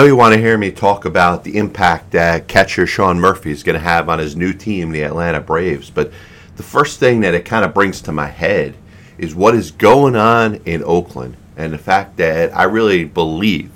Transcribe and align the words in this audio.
Know 0.00 0.06
you 0.06 0.16
want 0.16 0.32
to 0.32 0.40
hear 0.40 0.56
me 0.56 0.70
talk 0.70 1.04
about 1.04 1.44
the 1.44 1.58
impact 1.58 2.12
that 2.12 2.48
catcher 2.48 2.86
Sean 2.86 3.20
Murphy 3.20 3.50
is 3.50 3.62
going 3.62 3.74
to 3.74 3.84
have 3.84 4.08
on 4.08 4.18
his 4.18 4.34
new 4.34 4.54
team, 4.54 4.92
the 4.92 5.02
Atlanta 5.02 5.40
Braves, 5.40 5.90
but 5.90 6.10
the 6.56 6.62
first 6.62 6.98
thing 6.98 7.20
that 7.20 7.34
it 7.34 7.44
kind 7.44 7.66
of 7.66 7.74
brings 7.74 8.00
to 8.00 8.10
my 8.10 8.28
head 8.28 8.74
is 9.18 9.34
what 9.34 9.54
is 9.54 9.70
going 9.70 10.16
on 10.16 10.54
in 10.64 10.82
Oakland 10.84 11.36
and 11.58 11.70
the 11.70 11.76
fact 11.76 12.16
that 12.16 12.56
I 12.56 12.62
really 12.62 13.04
believe 13.04 13.70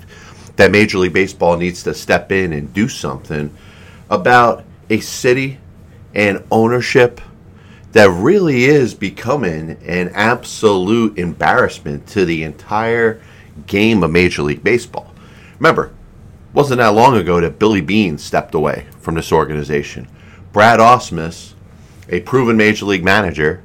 that 0.55 0.71
Major 0.71 0.97
League 0.97 1.13
Baseball 1.13 1.57
needs 1.57 1.83
to 1.83 1.93
step 1.93 2.31
in 2.31 2.53
and 2.53 2.73
do 2.73 2.89
something 2.89 3.55
about 4.09 4.63
a 4.89 5.01
city 5.01 5.59
and 6.15 6.43
ownership 6.49 7.21
that 7.91 8.09
really 8.09 8.63
is 8.63 8.95
becoming 8.95 9.77
an 9.85 10.09
absolute 10.15 11.19
embarrassment 11.19 12.07
to 12.07 12.25
the 12.25 12.41
entire 12.41 13.21
game 13.67 14.01
of 14.01 14.09
Major 14.09 14.41
League 14.41 14.63
Baseball. 14.63 15.13
Remember, 15.59 15.93
wasn't 16.55 16.77
that 16.77 16.93
long 16.93 17.17
ago 17.17 17.41
that 17.41 17.59
Billy 17.59 17.81
Beane 17.81 18.17
stepped 18.17 18.55
away 18.55 18.85
from 19.01 19.15
this 19.15 19.33
organization. 19.33 20.07
Brad 20.53 20.79
Ausmus, 20.79 21.53
a 22.07 22.21
proven 22.21 22.55
major 22.55 22.85
league 22.85 23.03
manager, 23.03 23.61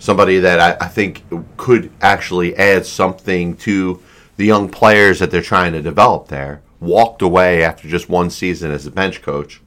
somebody 0.00 0.40
that 0.40 0.58
I, 0.58 0.84
I, 0.84 0.88
think 0.88 1.22
could 1.56 1.92
actually 2.02 2.56
add 2.56 2.86
something 2.86 3.56
to 3.58 4.02
the 4.36 4.44
young 4.44 4.68
players 4.68 5.20
that 5.20 5.30
they're 5.30 5.42
trying 5.42 5.72
to 5.74 5.80
develop 5.80 6.26
there, 6.26 6.60
walked 6.80 7.22
away 7.22 7.62
after 7.62 7.86
just 7.86 8.08
one 8.08 8.30
season 8.30 8.72
as 8.72 8.84
a 8.84 8.90
bench 8.90 9.22
coach. 9.22 9.60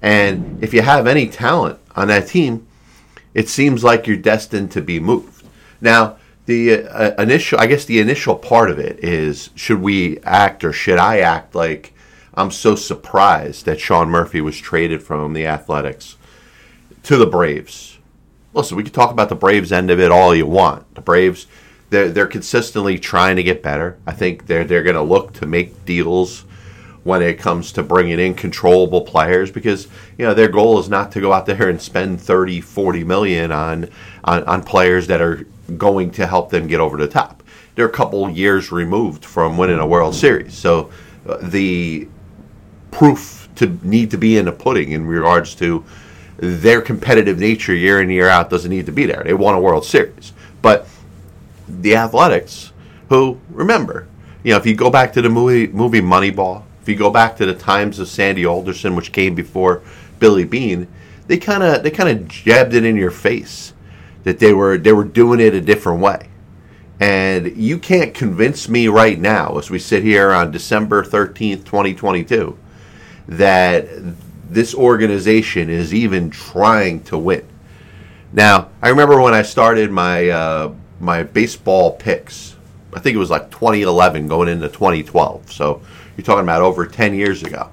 And 0.00 0.62
if 0.62 0.72
you 0.72 0.82
have 0.82 1.08
any 1.08 1.26
talent 1.26 1.80
on 1.96 2.06
that 2.08 2.28
team, 2.28 2.68
it 3.34 3.48
seems 3.48 3.82
like 3.82 4.06
you're 4.06 4.16
destined 4.16 4.70
to 4.70 4.80
be 4.80 5.00
moved. 5.00 5.44
Now, 5.80 6.16
the 6.46 6.84
uh, 6.84 7.20
initial, 7.20 7.58
I 7.58 7.66
guess, 7.66 7.84
the 7.84 8.00
initial 8.00 8.36
part 8.36 8.70
of 8.70 8.78
it 8.78 9.04
is: 9.04 9.50
should 9.54 9.82
we 9.82 10.18
act 10.20 10.64
or 10.64 10.72
should 10.72 10.98
I 10.98 11.18
act 11.18 11.54
like 11.54 11.92
I'm 12.38 12.52
so 12.52 12.76
surprised 12.76 13.64
that 13.64 13.80
Sean 13.80 14.10
Murphy 14.10 14.40
was 14.40 14.56
traded 14.56 15.02
from 15.02 15.32
the 15.32 15.46
Athletics 15.46 16.16
to 17.02 17.16
the 17.16 17.26
Braves? 17.26 17.98
Listen, 18.54 18.76
we 18.76 18.84
can 18.84 18.92
talk 18.92 19.10
about 19.10 19.28
the 19.28 19.34
Braves 19.34 19.72
end 19.72 19.90
of 19.90 19.98
it 19.98 20.12
all 20.12 20.34
you 20.34 20.46
want. 20.46 20.94
The 20.94 21.00
Braves, 21.00 21.48
they're, 21.90 22.10
they're 22.10 22.26
consistently 22.28 22.96
trying 22.96 23.36
to 23.36 23.42
get 23.42 23.62
better. 23.62 23.98
I 24.06 24.12
think 24.12 24.46
they're 24.46 24.64
they're 24.64 24.84
going 24.84 24.94
to 24.94 25.02
look 25.02 25.32
to 25.34 25.46
make 25.46 25.84
deals 25.84 26.42
when 27.02 27.22
it 27.22 27.38
comes 27.38 27.72
to 27.72 27.82
bringing 27.82 28.20
in 28.20 28.34
controllable 28.34 29.00
players 29.00 29.50
because 29.50 29.88
you 30.16 30.24
know 30.24 30.34
their 30.34 30.48
goal 30.48 30.78
is 30.78 30.88
not 30.88 31.10
to 31.12 31.20
go 31.20 31.32
out 31.32 31.46
there 31.46 31.68
and 31.68 31.80
spend 31.80 32.20
30 32.20 32.60
40 32.60 33.04
million 33.04 33.50
on 33.50 33.88
on, 34.24 34.44
on 34.44 34.62
players 34.62 35.06
that 35.08 35.20
are 35.20 35.46
going 35.76 36.10
to 36.12 36.26
help 36.26 36.50
them 36.50 36.66
get 36.66 36.78
over 36.78 36.96
the 36.96 37.08
top. 37.08 37.42
They're 37.74 37.86
a 37.86 37.90
couple 37.90 38.28
years 38.30 38.70
removed 38.70 39.24
from 39.24 39.56
winning 39.56 39.78
a 39.78 39.86
World 39.86 40.14
Series, 40.14 40.54
so 40.54 40.90
uh, 41.26 41.38
the 41.42 42.08
proof 42.90 43.48
to 43.56 43.78
need 43.82 44.10
to 44.10 44.18
be 44.18 44.38
in 44.38 44.48
a 44.48 44.52
pudding 44.52 44.92
in 44.92 45.06
regards 45.06 45.54
to 45.56 45.84
their 46.38 46.80
competitive 46.80 47.38
nature 47.38 47.74
year 47.74 48.00
in 48.00 48.10
year 48.10 48.28
out 48.28 48.48
doesn't 48.50 48.70
need 48.70 48.86
to 48.86 48.92
be 48.92 49.06
there. 49.06 49.22
They 49.24 49.34
won 49.34 49.54
a 49.54 49.60
World 49.60 49.84
Series, 49.84 50.32
but 50.62 50.86
the 51.68 51.96
Athletics, 51.96 52.72
who 53.08 53.38
remember, 53.50 54.06
you 54.44 54.52
know, 54.52 54.58
if 54.58 54.66
you 54.66 54.74
go 54.74 54.90
back 54.90 55.12
to 55.14 55.22
the 55.22 55.28
movie 55.28 55.66
movie 55.66 56.00
Moneyball, 56.00 56.62
if 56.80 56.88
you 56.88 56.94
go 56.94 57.10
back 57.10 57.36
to 57.36 57.46
the 57.46 57.54
times 57.54 57.98
of 57.98 58.08
Sandy 58.08 58.46
Alderson, 58.46 58.94
which 58.94 59.12
came 59.12 59.34
before 59.34 59.82
Billy 60.20 60.44
Beane, 60.44 60.86
they 61.26 61.38
kind 61.38 61.62
of 61.62 61.82
they 61.82 61.90
kind 61.90 62.08
of 62.08 62.28
jabbed 62.28 62.74
it 62.74 62.84
in 62.84 62.96
your 62.96 63.10
face 63.10 63.74
that 64.24 64.38
they 64.38 64.52
were 64.52 64.78
they 64.78 64.92
were 64.92 65.04
doing 65.04 65.40
it 65.40 65.54
a 65.54 65.60
different 65.60 66.00
way. 66.00 66.28
And 67.00 67.56
you 67.56 67.78
can't 67.78 68.12
convince 68.12 68.68
me 68.68 68.88
right 68.88 69.18
now, 69.18 69.56
as 69.58 69.70
we 69.70 69.78
sit 69.78 70.02
here 70.02 70.32
on 70.32 70.50
December 70.50 71.04
13th, 71.04 71.64
2022, 71.64 72.58
that 73.28 73.86
this 74.48 74.74
organization 74.74 75.68
is 75.68 75.92
even 75.92 76.30
trying 76.30 77.02
to 77.04 77.18
win. 77.18 77.46
Now, 78.32 78.70
I 78.82 78.88
remember 78.88 79.20
when 79.20 79.34
I 79.34 79.42
started 79.42 79.90
my 79.90 80.28
uh, 80.28 80.74
my 81.00 81.22
baseball 81.22 81.92
picks. 81.92 82.56
I 82.94 83.00
think 83.00 83.14
it 83.14 83.18
was 83.18 83.30
like 83.30 83.50
2011 83.50 84.28
going 84.28 84.48
into 84.48 84.68
2012. 84.68 85.52
So 85.52 85.82
you're 86.16 86.24
talking 86.24 86.42
about 86.42 86.62
over 86.62 86.86
10 86.86 87.14
years 87.14 87.42
ago. 87.42 87.70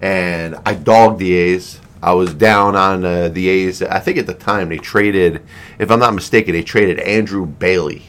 And 0.00 0.56
I 0.64 0.74
dogged 0.74 1.18
the 1.18 1.32
A's. 1.32 1.80
I 2.02 2.12
was 2.12 2.32
down 2.32 2.76
on 2.76 3.04
uh, 3.04 3.28
the 3.28 3.48
A's. 3.48 3.82
I 3.82 3.98
think 3.98 4.16
at 4.16 4.26
the 4.26 4.34
time 4.34 4.68
they 4.68 4.78
traded, 4.78 5.42
if 5.78 5.90
I'm 5.90 5.98
not 5.98 6.14
mistaken, 6.14 6.52
they 6.52 6.62
traded 6.62 6.98
Andrew 7.00 7.44
Bailey. 7.44 8.04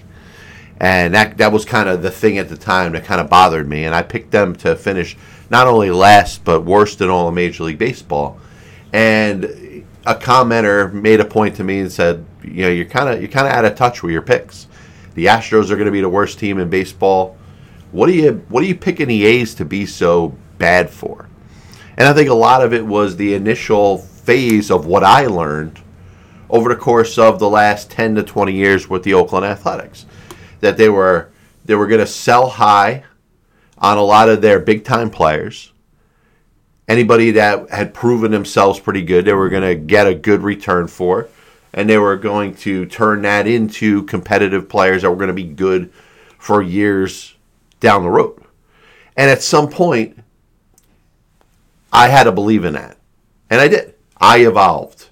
And 0.80 1.14
that, 1.14 1.38
that 1.38 1.52
was 1.52 1.66
kind 1.66 1.90
of 1.90 2.02
the 2.02 2.12
thing 2.12 2.38
at 2.38 2.50
the 2.50 2.58
time 2.58 2.94
that 2.94 3.06
kind 3.06 3.20
of 3.22 3.30
bothered 3.30 3.68
me. 3.68 3.86
And 3.86 3.94
I 3.94 4.02
picked 4.02 4.32
them 4.32 4.56
to 4.58 4.76
finish 4.76 5.18
not 5.52 5.68
only 5.68 5.92
last, 5.92 6.46
but 6.46 6.62
worst 6.62 7.02
in 7.02 7.10
all 7.10 7.28
of 7.28 7.36
Major 7.36 7.66
League 7.66 7.78
Baseball. 7.78 8.40
And 8.94 9.44
a 10.06 10.16
commenter 10.16 10.92
made 10.92 11.20
a 11.20 11.26
point 11.26 11.58
to 11.58 11.64
me 11.64 11.82
and 11.82 11.92
said, 11.92 12.26
you 12.42 12.64
know, 12.64 12.70
you're 12.70 12.86
kind 12.86 13.10
of 13.10 13.22
you're 13.22 13.30
kind 13.30 13.48
of 13.48 13.54
out 13.54 13.66
of 13.66 13.76
touch 13.76 14.02
with 14.02 14.14
your 14.14 14.22
picks. 14.22 14.68
The 15.14 15.26
Astros 15.26 15.70
are 15.70 15.76
going 15.76 15.86
to 15.86 15.92
be 15.92 16.02
the 16.02 16.10
worst 16.10 16.40
team 16.40 16.58
in 16.58 16.70
baseball. 16.70 17.38
What 17.92 18.10
are 18.10 18.14
you 18.14 18.46
what 18.48 18.64
are 18.64 18.66
you 18.66 18.76
picking 18.76 19.10
the 19.10 19.26
A's 19.26 19.54
to 19.56 19.66
be 19.66 19.86
so 19.86 20.36
bad 20.58 20.90
for? 20.90 21.28
And 21.98 22.08
I 22.08 22.14
think 22.14 22.30
a 22.30 22.34
lot 22.34 22.64
of 22.64 22.74
it 22.74 22.86
was 22.86 23.18
the 23.18 23.34
initial 23.34 23.98
phase 23.98 24.72
of 24.72 24.86
what 24.86 25.04
I 25.04 25.28
learned 25.28 25.82
over 26.50 26.70
the 26.70 26.78
course 26.78 27.18
of 27.18 27.40
the 27.40 27.50
last 27.50 27.92
10 27.92 28.16
to 28.16 28.24
20 28.24 28.54
years 28.54 28.90
with 28.90 29.04
the 29.04 29.14
Oakland 29.14 29.46
Athletics 29.46 30.06
that 30.62 30.78
they 30.78 30.88
were 30.88 31.30
they 31.66 31.76
were 31.76 31.88
going 31.88 32.00
to 32.00 32.08
sell 32.08 32.50
high 32.50 33.04
on 33.82 33.98
a 33.98 34.04
lot 34.04 34.30
of 34.30 34.42
their 34.42 34.60
big 34.60 34.86
time 34.86 35.10
players. 35.10 35.74
Anybody 36.88 37.32
that 37.32 37.70
had 37.70 37.94
proven 37.94 38.32
themselves 38.32 38.80
pretty 38.80 39.02
good, 39.02 39.26
they 39.26 39.34
were 39.34 39.50
going 39.50 39.64
to 39.64 39.76
get 39.76 40.08
a 40.08 40.14
good 40.14 40.42
return 40.42 40.88
for, 40.88 41.28
and 41.74 41.90
they 41.90 41.98
were 41.98 42.18
going 42.18 42.56
to 42.56 42.86
turn 42.86 43.24
that 43.24 43.48
into 43.48 44.04
competitive 44.04 44.70
players 44.70 45.02
that 45.02 45.10
were 45.10 45.16
going 45.16 45.28
to 45.28 45.34
be 45.34 45.44
good 45.44 45.92
for 46.38 46.62
years 46.62 47.36
down 47.80 48.04
the 48.04 48.10
road. 48.10 48.44
And 49.18 49.30
at 49.30 49.42
some 49.42 49.70
point, 49.70 50.22
I 51.92 52.08
had 52.08 52.24
to 52.24 52.32
believe 52.32 52.66
in 52.66 52.74
that. 52.74 52.98
And 53.50 53.60
I 53.60 53.68
did. 53.68 53.96
I 54.18 54.46
evolved 54.46 55.08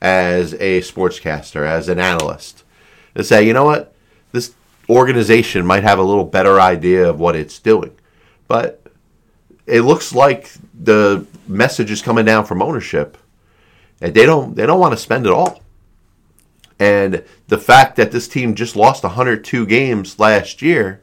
as 0.00 0.54
a 0.54 0.80
sportscaster, 0.80 1.66
as 1.66 1.88
an 1.88 1.98
analyst, 1.98 2.64
to 3.14 3.22
say, 3.22 3.46
you 3.46 3.52
know 3.52 3.64
what? 3.64 3.94
This 4.32 4.54
organization 4.90 5.64
might 5.64 5.84
have 5.84 5.98
a 5.98 6.02
little 6.02 6.24
better 6.24 6.60
idea 6.60 7.08
of 7.08 7.20
what 7.20 7.36
it's 7.36 7.58
doing. 7.58 7.92
But 8.48 8.82
it 9.66 9.82
looks 9.82 10.12
like 10.14 10.52
the 10.74 11.26
message 11.46 11.90
is 11.90 12.02
coming 12.02 12.24
down 12.24 12.44
from 12.44 12.60
ownership. 12.60 13.16
And 14.00 14.14
they 14.14 14.26
don't 14.26 14.54
they 14.54 14.66
don't 14.66 14.80
want 14.80 14.92
to 14.92 14.98
spend 14.98 15.26
it 15.26 15.32
all. 15.32 15.62
And 16.78 17.22
the 17.48 17.58
fact 17.58 17.96
that 17.96 18.10
this 18.10 18.26
team 18.26 18.54
just 18.54 18.74
lost 18.74 19.02
102 19.02 19.66
games 19.66 20.18
last 20.18 20.62
year, 20.62 21.02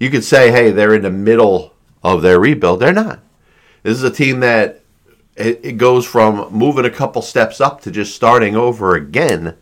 you 0.00 0.10
could 0.10 0.24
say, 0.24 0.50
hey, 0.50 0.72
they're 0.72 0.94
in 0.94 1.02
the 1.02 1.10
middle 1.10 1.72
of 2.02 2.22
their 2.22 2.40
rebuild. 2.40 2.80
They're 2.80 2.92
not. 2.92 3.20
This 3.84 3.96
is 3.96 4.02
a 4.02 4.10
team 4.10 4.40
that 4.40 4.80
it, 5.36 5.76
goes 5.76 6.04
from 6.06 6.52
moving 6.52 6.84
a 6.84 6.90
couple 6.90 7.22
steps 7.22 7.60
up 7.60 7.80
to 7.82 7.90
just 7.90 8.14
starting 8.14 8.56
over 8.56 8.96
again. 8.96 9.56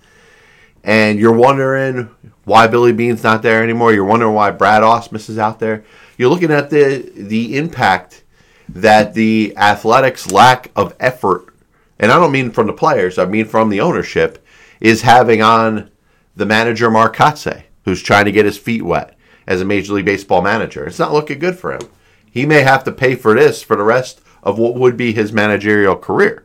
And 0.84 1.19
you're 1.19 1.32
wondering 1.32 2.10
why 2.44 2.66
Billy 2.66 2.92
Beane's 2.92 3.22
not 3.22 3.42
there 3.42 3.62
anymore. 3.62 3.92
You're 3.92 4.04
wondering 4.04 4.34
why 4.34 4.50
Brad 4.50 4.82
Ausmus 4.82 5.31
is 5.31 5.38
out 5.38 5.58
there. 5.58 5.84
You're 6.19 6.31
looking 6.31 6.52
at 6.52 6.70
the 6.70 7.10
the 7.16 7.56
impact 7.56 8.22
that 8.69 9.14
the 9.14 9.54
athletics 9.56 10.31
lack 10.31 10.70
of 10.76 10.94
effort, 11.00 11.54
and 11.98 12.12
I 12.12 12.16
don't 12.19 12.32
mean 12.32 12.50
from 12.50 12.66
the 12.66 12.72
players, 12.72 13.19
I 13.19 13.25
mean 13.25 13.46
from 13.46 13.70
the 13.70 13.81
ownership, 13.81 14.44
is 14.81 15.02
having 15.02 15.42
on 15.42 15.90
the 16.36 16.46
manager 16.46 16.90
Mark 16.90 17.16
Kotsay, 17.16 17.64
who's 17.84 18.02
trying 18.02 18.26
to 18.26 18.32
get 18.32 18.44
his 18.44 18.58
feet 18.58 18.82
wet 18.82 19.16
as 19.46 19.60
a 19.60 19.64
Major 19.64 19.94
League 19.94 20.04
Baseball 20.04 20.42
manager. 20.42 20.84
It's 20.84 20.98
not 20.98 21.12
looking 21.12 21.38
good 21.38 21.58
for 21.58 21.72
him. 21.72 21.88
He 22.31 22.46
may 22.46 22.62
have 22.62 22.84
to 22.84 22.92
pay 22.92 23.14
for 23.14 23.34
this 23.34 23.62
for 23.62 23.76
the 23.76 23.84
rest 23.84 24.20
of 24.42 24.58
what 24.58 24.75
would 24.75 24.96
be 24.96 25.12
his 25.12 25.32
managerial 25.32 25.96
career. 25.96 26.44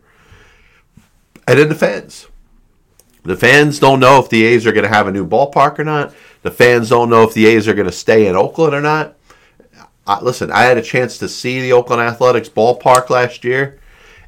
And 1.48 1.60
in 1.60 1.70
the 1.70 1.76
fans. 1.76 2.28
The 3.24 3.36
fans 3.36 3.80
don't 3.80 4.00
know 4.00 4.20
if 4.20 4.30
the 4.30 4.44
A's 4.46 4.66
are 4.66 4.72
going 4.72 4.84
to 4.84 4.90
have 4.90 5.08
a 5.08 5.12
new 5.12 5.28
ballpark 5.28 5.80
or 5.80 5.84
not. 5.84 6.14
The 6.42 6.52
fans 6.52 6.90
don't 6.90 7.10
know 7.10 7.24
if 7.24 7.34
the 7.34 7.48
A's 7.48 7.68
are 7.68 7.74
going 7.74 7.88
to 7.88 7.92
stay 7.92 8.28
in 8.28 8.36
Oakland 8.36 8.74
or 8.74 8.82
not. 8.82 9.16
I, 10.08 10.22
listen, 10.22 10.52
I 10.52 10.64
had 10.64 10.78
a 10.78 10.82
chance 10.82 11.18
to 11.20 11.30
see 11.30 11.62
the 11.62 11.74
Oakland 11.74 12.02
Athletics 12.02 12.50
ballpark 12.50 13.10
last 13.10 13.44
year, 13.44 13.80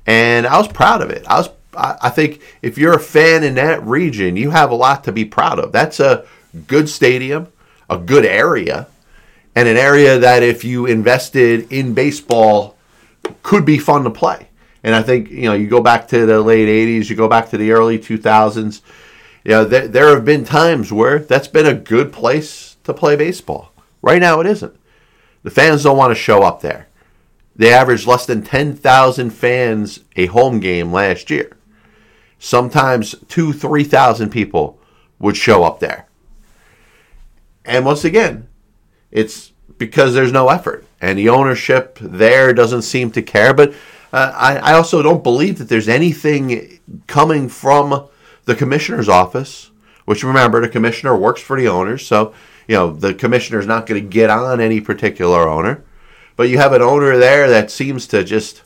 and 0.05 0.45
I 0.45 0.57
was 0.57 0.67
proud 0.67 1.01
of 1.01 1.09
it. 1.09 1.25
I 1.27 1.37
was 1.37 1.49
I 1.73 2.09
think 2.09 2.41
if 2.61 2.77
you're 2.77 2.95
a 2.95 2.99
fan 2.99 3.43
in 3.43 3.55
that 3.55 3.83
region, 3.83 4.35
you 4.35 4.49
have 4.51 4.71
a 4.71 4.75
lot 4.75 5.03
to 5.05 5.11
be 5.11 5.25
proud 5.25 5.59
of. 5.59 5.71
That's 5.71 5.99
a 5.99 6.25
good 6.67 6.89
stadium, 6.89 7.47
a 7.89 7.97
good 7.97 8.25
area, 8.25 8.87
and 9.55 9.67
an 9.67 9.77
area 9.77 10.19
that 10.19 10.43
if 10.43 10.63
you 10.63 10.85
invested 10.85 11.71
in 11.71 11.93
baseball 11.93 12.77
could 13.43 13.65
be 13.65 13.77
fun 13.77 14.03
to 14.03 14.09
play. 14.09 14.47
And 14.83 14.95
I 14.95 15.01
think 15.01 15.29
you 15.29 15.43
know 15.43 15.53
you 15.53 15.67
go 15.67 15.81
back 15.81 16.07
to 16.09 16.25
the 16.25 16.41
late 16.41 16.67
'80s, 16.67 17.09
you 17.09 17.15
go 17.15 17.27
back 17.27 17.49
to 17.49 17.57
the 17.57 17.71
early 17.71 17.99
2000s. 17.99 18.81
You 19.43 19.51
know 19.51 19.65
there, 19.65 19.87
there 19.87 20.09
have 20.13 20.25
been 20.25 20.43
times 20.43 20.91
where 20.91 21.19
that's 21.19 21.47
been 21.47 21.65
a 21.65 21.73
good 21.73 22.11
place 22.11 22.77
to 22.83 22.93
play 22.93 23.15
baseball. 23.15 23.71
Right 24.01 24.19
now, 24.19 24.39
it 24.39 24.47
isn't. 24.47 24.75
The 25.43 25.51
fans 25.51 25.83
don't 25.83 25.97
want 25.97 26.11
to 26.11 26.21
show 26.21 26.43
up 26.43 26.61
there. 26.61 26.87
They 27.55 27.73
averaged 27.73 28.07
less 28.07 28.25
than 28.25 28.43
10,000 28.43 29.29
fans 29.31 29.99
a 30.15 30.27
home 30.27 30.59
game 30.59 30.91
last 30.91 31.29
year. 31.29 31.57
Sometimes 32.39 33.13
two, 33.27 33.53
3,000 33.53 34.29
people 34.29 34.79
would 35.19 35.37
show 35.37 35.63
up 35.63 35.79
there. 35.79 36.07
And 37.65 37.85
once 37.85 38.03
again, 38.03 38.47
it's 39.11 39.51
because 39.77 40.13
there's 40.13 40.31
no 40.31 40.49
effort. 40.49 40.85
And 40.99 41.19
the 41.19 41.29
ownership 41.29 41.97
there 42.01 42.53
doesn't 42.53 42.83
seem 42.83 43.11
to 43.11 43.21
care. 43.21 43.53
But 43.53 43.73
uh, 44.11 44.31
I, 44.35 44.57
I 44.57 44.73
also 44.73 45.01
don't 45.01 45.23
believe 45.23 45.57
that 45.57 45.69
there's 45.69 45.89
anything 45.89 46.79
coming 47.07 47.47
from 47.49 48.07
the 48.45 48.55
commissioner's 48.55 49.09
office, 49.09 49.71
which 50.05 50.23
remember, 50.23 50.61
the 50.61 50.69
commissioner 50.69 51.15
works 51.15 51.41
for 51.41 51.59
the 51.59 51.67
owners. 51.67 52.05
So, 52.05 52.33
you 52.67 52.75
know, 52.75 52.91
the 52.91 53.13
commissioner's 53.13 53.67
not 53.67 53.85
going 53.85 54.01
to 54.01 54.09
get 54.09 54.29
on 54.29 54.59
any 54.59 54.81
particular 54.81 55.47
owner. 55.47 55.83
But 56.35 56.49
you 56.49 56.57
have 56.57 56.73
an 56.73 56.81
owner 56.81 57.17
there 57.17 57.49
that 57.49 57.69
seems 57.69 58.07
to 58.07 58.23
just 58.23 58.63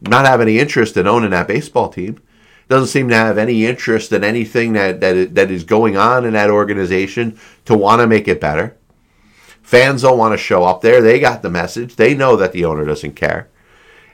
not 0.00 0.26
have 0.26 0.40
any 0.40 0.58
interest 0.58 0.96
in 0.96 1.06
owning 1.06 1.30
that 1.30 1.48
baseball 1.48 1.88
team. 1.88 2.20
Doesn't 2.68 2.88
seem 2.88 3.08
to 3.08 3.14
have 3.14 3.38
any 3.38 3.66
interest 3.66 4.12
in 4.12 4.24
anything 4.24 4.72
that, 4.72 5.00
that, 5.00 5.34
that 5.34 5.50
is 5.50 5.64
going 5.64 5.96
on 5.96 6.24
in 6.24 6.32
that 6.32 6.50
organization 6.50 7.38
to 7.66 7.76
want 7.76 8.00
to 8.00 8.06
make 8.06 8.26
it 8.26 8.40
better. 8.40 8.76
Fans 9.62 10.02
don't 10.02 10.18
want 10.18 10.32
to 10.32 10.38
show 10.38 10.64
up 10.64 10.80
there. 10.80 11.00
They 11.00 11.20
got 11.20 11.42
the 11.42 11.50
message. 11.50 11.96
They 11.96 12.14
know 12.14 12.36
that 12.36 12.52
the 12.52 12.64
owner 12.64 12.84
doesn't 12.84 13.16
care. 13.16 13.48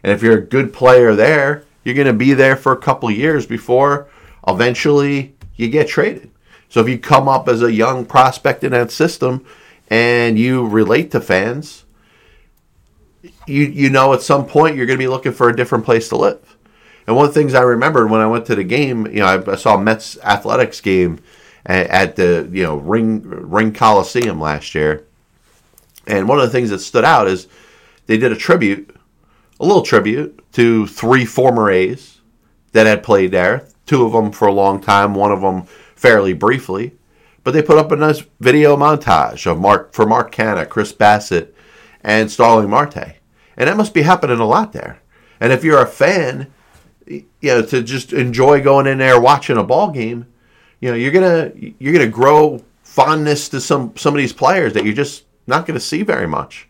And 0.02 0.12
if 0.12 0.22
you're 0.22 0.38
a 0.38 0.42
good 0.42 0.72
player 0.72 1.14
there, 1.14 1.64
you're 1.84 1.94
going 1.94 2.06
to 2.06 2.12
be 2.12 2.32
there 2.34 2.56
for 2.56 2.72
a 2.72 2.76
couple 2.76 3.10
years 3.10 3.46
before 3.46 4.08
eventually 4.46 5.34
you 5.56 5.68
get 5.68 5.88
traded. 5.88 6.30
So 6.68 6.80
if 6.80 6.88
you 6.88 6.98
come 6.98 7.28
up 7.28 7.48
as 7.48 7.62
a 7.62 7.72
young 7.72 8.06
prospect 8.06 8.64
in 8.64 8.72
that 8.72 8.90
system 8.90 9.44
and 9.88 10.38
you 10.38 10.66
relate 10.66 11.10
to 11.10 11.20
fans, 11.20 11.84
you 13.46 13.64
you 13.64 13.90
know 13.90 14.14
at 14.14 14.22
some 14.22 14.46
point 14.46 14.76
you're 14.76 14.86
going 14.86 14.98
to 14.98 15.02
be 15.02 15.08
looking 15.08 15.32
for 15.32 15.48
a 15.48 15.56
different 15.56 15.84
place 15.84 16.08
to 16.08 16.16
live. 16.16 16.56
And 17.06 17.16
one 17.16 17.26
of 17.26 17.34
the 17.34 17.40
things 17.40 17.54
I 17.54 17.62
remembered 17.62 18.10
when 18.10 18.20
I 18.20 18.26
went 18.26 18.46
to 18.46 18.54
the 18.54 18.64
game, 18.64 19.06
you 19.06 19.20
know, 19.20 19.26
I, 19.26 19.52
I 19.52 19.56
saw 19.56 19.76
Mets 19.76 20.16
athletics 20.18 20.80
game 20.80 21.18
at, 21.66 21.86
at, 21.88 22.16
the 22.16 22.48
you 22.52 22.62
know 22.62 22.76
Ring 22.76 23.22
Ring 23.24 23.72
Coliseum 23.72 24.40
last 24.40 24.74
year, 24.74 25.04
and 26.06 26.28
one 26.28 26.38
of 26.38 26.44
the 26.44 26.50
things 26.50 26.70
that 26.70 26.78
stood 26.78 27.04
out 27.04 27.26
is 27.26 27.48
they 28.06 28.16
did 28.16 28.32
a 28.32 28.36
tribute, 28.36 28.94
a 29.60 29.64
little 29.64 29.82
tribute 29.82 30.42
to 30.52 30.86
three 30.86 31.24
former 31.24 31.70
A's 31.70 32.20
that 32.72 32.86
had 32.86 33.02
played 33.02 33.30
there. 33.30 33.68
Two 33.86 34.04
of 34.04 34.12
them 34.12 34.32
for 34.32 34.48
a 34.48 34.52
long 34.52 34.80
time, 34.80 35.14
one 35.14 35.30
of 35.30 35.42
them 35.42 35.64
fairly 35.94 36.32
briefly. 36.32 36.96
But 37.44 37.52
they 37.52 37.62
put 37.62 37.78
up 37.78 37.92
a 37.92 37.96
nice 37.96 38.24
video 38.40 38.76
montage 38.76 39.46
of 39.46 39.60
Mark 39.60 39.92
for 39.92 40.06
Mark 40.06 40.34
Canha, 40.34 40.68
Chris 40.68 40.92
Bassitt, 40.92 41.54
and 42.02 42.30
Starling 42.30 42.70
Marte. 42.70 43.16
And 43.56 43.68
that 43.68 43.76
must 43.76 43.94
be 43.94 44.02
happening 44.02 44.38
a 44.38 44.46
lot 44.46 44.72
there. 44.72 45.00
And 45.40 45.52
if 45.52 45.64
you're 45.64 45.82
a 45.82 45.86
fan, 45.86 46.52
you 47.06 47.26
know, 47.42 47.62
to 47.62 47.82
just 47.82 48.12
enjoy 48.12 48.62
going 48.62 48.86
in 48.86 48.98
there 48.98 49.20
watching 49.20 49.56
a 49.56 49.64
ball 49.64 49.90
game, 49.90 50.26
you 50.80 50.90
know, 50.90 50.96
you're 50.96 51.12
gonna 51.12 51.52
you're 51.78 51.92
gonna 51.92 52.06
grow 52.06 52.62
fondness 52.82 53.48
to 53.50 53.60
some 53.60 53.94
some 53.96 54.14
of 54.14 54.18
these 54.18 54.32
players 54.32 54.72
that 54.72 54.84
you're 54.84 54.94
just 54.94 55.24
not 55.46 55.66
gonna 55.66 55.80
see 55.80 56.02
very 56.02 56.26
much. 56.26 56.68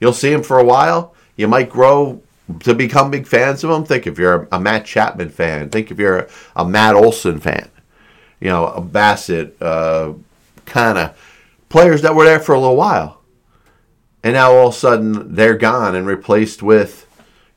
You'll 0.00 0.12
see 0.14 0.30
them 0.30 0.42
for 0.42 0.58
a 0.58 0.64
while. 0.64 1.14
You 1.36 1.48
might 1.48 1.68
grow 1.68 2.22
to 2.60 2.74
become 2.74 3.10
big 3.10 3.26
fans 3.26 3.62
of 3.64 3.70
them. 3.70 3.84
Think 3.84 4.06
if 4.06 4.18
you're 4.18 4.42
a, 4.42 4.48
a 4.56 4.60
Matt 4.60 4.84
Chapman 4.84 5.30
fan. 5.30 5.70
Think 5.70 5.90
if 5.90 5.98
you're 5.98 6.18
a, 6.18 6.28
a, 6.56 6.64
Matt 6.64 6.94
Olson 6.94 7.40
fan. 7.40 7.70
You 8.40 8.48
know, 8.48 8.66
a 8.66 8.80
Bassitt, 8.80 9.60
uh, 9.60 10.14
kind 10.66 10.98
of 10.98 11.16
players 11.68 12.02
that 12.02 12.14
were 12.14 12.24
there 12.24 12.40
for 12.40 12.54
a 12.54 12.60
little 12.60 12.76
while 12.76 13.20
and 14.22 14.34
now 14.34 14.52
all 14.52 14.68
of 14.68 14.74
a 14.74 14.76
sudden 14.76 15.34
they're 15.34 15.56
gone 15.56 15.94
and 15.94 16.06
replaced 16.06 16.62
with 16.62 17.06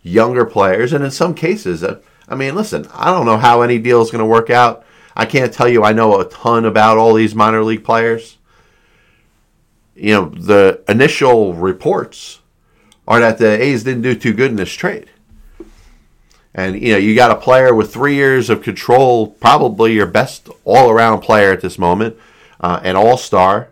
younger 0.02 0.46
players. 0.46 0.94
And 0.94 1.04
in 1.04 1.12
some 1.12 1.34
cases, 1.34 1.84
uh, 1.84 2.02
I 2.28 2.36
mean, 2.36 2.56
listen, 2.56 2.88
I 2.94 3.12
don't 3.12 3.26
know 3.26 3.38
how 3.38 3.62
any 3.62 3.80
deal 3.80 4.02
is 4.02 4.12
going 4.12 4.20
to 4.20 4.26
work 4.26 4.50
out. 4.50 4.86
I 5.16 5.26
can't 5.26 5.54
tell 5.54 5.68
you 5.68 5.84
I 5.84 5.94
know 5.94 6.20
a 6.20 6.30
ton 6.30 6.66
about 6.66 6.98
all 6.98 7.14
these 7.14 7.36
minor 7.36 7.64
league 7.64 7.84
players. 7.84 8.38
You 9.96 10.14
know, 10.14 10.26
the 10.26 10.84
initial 10.88 11.54
reports 11.54 12.40
are 13.08 13.20
that 13.20 13.38
the 13.38 13.62
A's 13.62 13.84
didn't 13.84 14.04
do 14.04 14.16
too 14.16 14.34
good 14.34 14.52
in 14.52 14.58
this 14.58 14.72
trade. 14.72 15.10
And, 16.56 16.80
you 16.80 16.92
know, 16.94 17.00
you 17.00 17.16
got 17.16 17.32
a 17.32 17.36
player 17.36 17.74
with 17.74 17.92
three 17.92 18.16
years 18.16 18.50
of 18.50 18.62
control, 18.62 19.28
probably 19.28 19.94
your 19.94 20.06
best 20.06 20.50
all 20.64 20.90
around 20.90 21.22
player 21.22 21.52
at 21.52 21.62
this 21.62 21.80
moment, 21.80 22.16
uh, 22.60 22.80
an 22.84 22.96
all 22.96 23.18
star. 23.18 23.70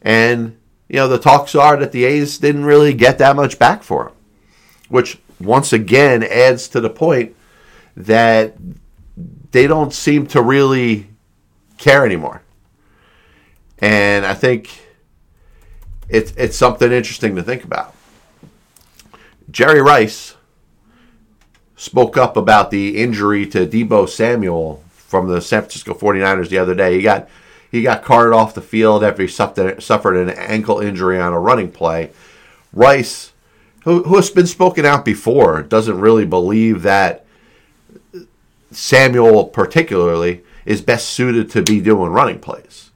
And 0.00 0.58
you 0.88 0.96
know, 0.96 1.08
the 1.08 1.18
talks 1.18 1.54
are 1.54 1.76
that 1.76 1.92
the 1.92 2.04
A's 2.04 2.38
didn't 2.38 2.64
really 2.64 2.94
get 2.94 3.18
that 3.18 3.36
much 3.36 3.58
back 3.58 3.82
for 3.82 4.08
him, 4.08 4.14
which 4.88 5.18
once 5.38 5.72
again 5.72 6.22
adds 6.22 6.66
to 6.68 6.80
the 6.80 6.90
point 6.90 7.36
that 7.96 8.56
they 9.50 9.66
don't 9.66 9.92
seem 9.92 10.26
to 10.28 10.42
really 10.42 11.08
care 11.76 12.06
anymore. 12.06 12.42
And 13.78 14.24
I 14.24 14.34
think 14.34 14.70
it's 16.08 16.32
it's 16.36 16.56
something 16.56 16.90
interesting 16.90 17.36
to 17.36 17.42
think 17.42 17.64
about. 17.64 17.94
Jerry 19.50 19.80
Rice 19.80 20.36
spoke 21.76 22.16
up 22.16 22.36
about 22.36 22.70
the 22.70 22.98
injury 22.98 23.46
to 23.46 23.66
Deebo 23.66 24.08
Samuel 24.08 24.82
from 24.90 25.28
the 25.28 25.40
San 25.40 25.62
Francisco 25.62 25.94
49ers 25.94 26.48
the 26.48 26.58
other 26.58 26.74
day. 26.74 26.96
He 26.96 27.02
got 27.02 27.28
he 27.70 27.82
got 27.82 28.02
carted 28.02 28.34
off 28.34 28.54
the 28.54 28.62
field 28.62 29.04
after 29.04 29.22
he 29.22 29.28
suffered 29.28 30.16
an 30.16 30.30
ankle 30.30 30.80
injury 30.80 31.20
on 31.20 31.34
a 31.34 31.40
running 31.40 31.70
play. 31.70 32.10
Rice, 32.72 33.32
who, 33.84 34.04
who 34.04 34.16
has 34.16 34.30
been 34.30 34.46
spoken 34.46 34.86
out 34.86 35.04
before, 35.04 35.62
doesn't 35.62 36.00
really 36.00 36.24
believe 36.24 36.82
that 36.82 37.26
Samuel, 38.70 39.44
particularly, 39.44 40.42
is 40.64 40.80
best 40.80 41.10
suited 41.10 41.50
to 41.50 41.62
be 41.62 41.80
doing 41.80 42.10
running 42.10 42.38
plays. 42.38 42.90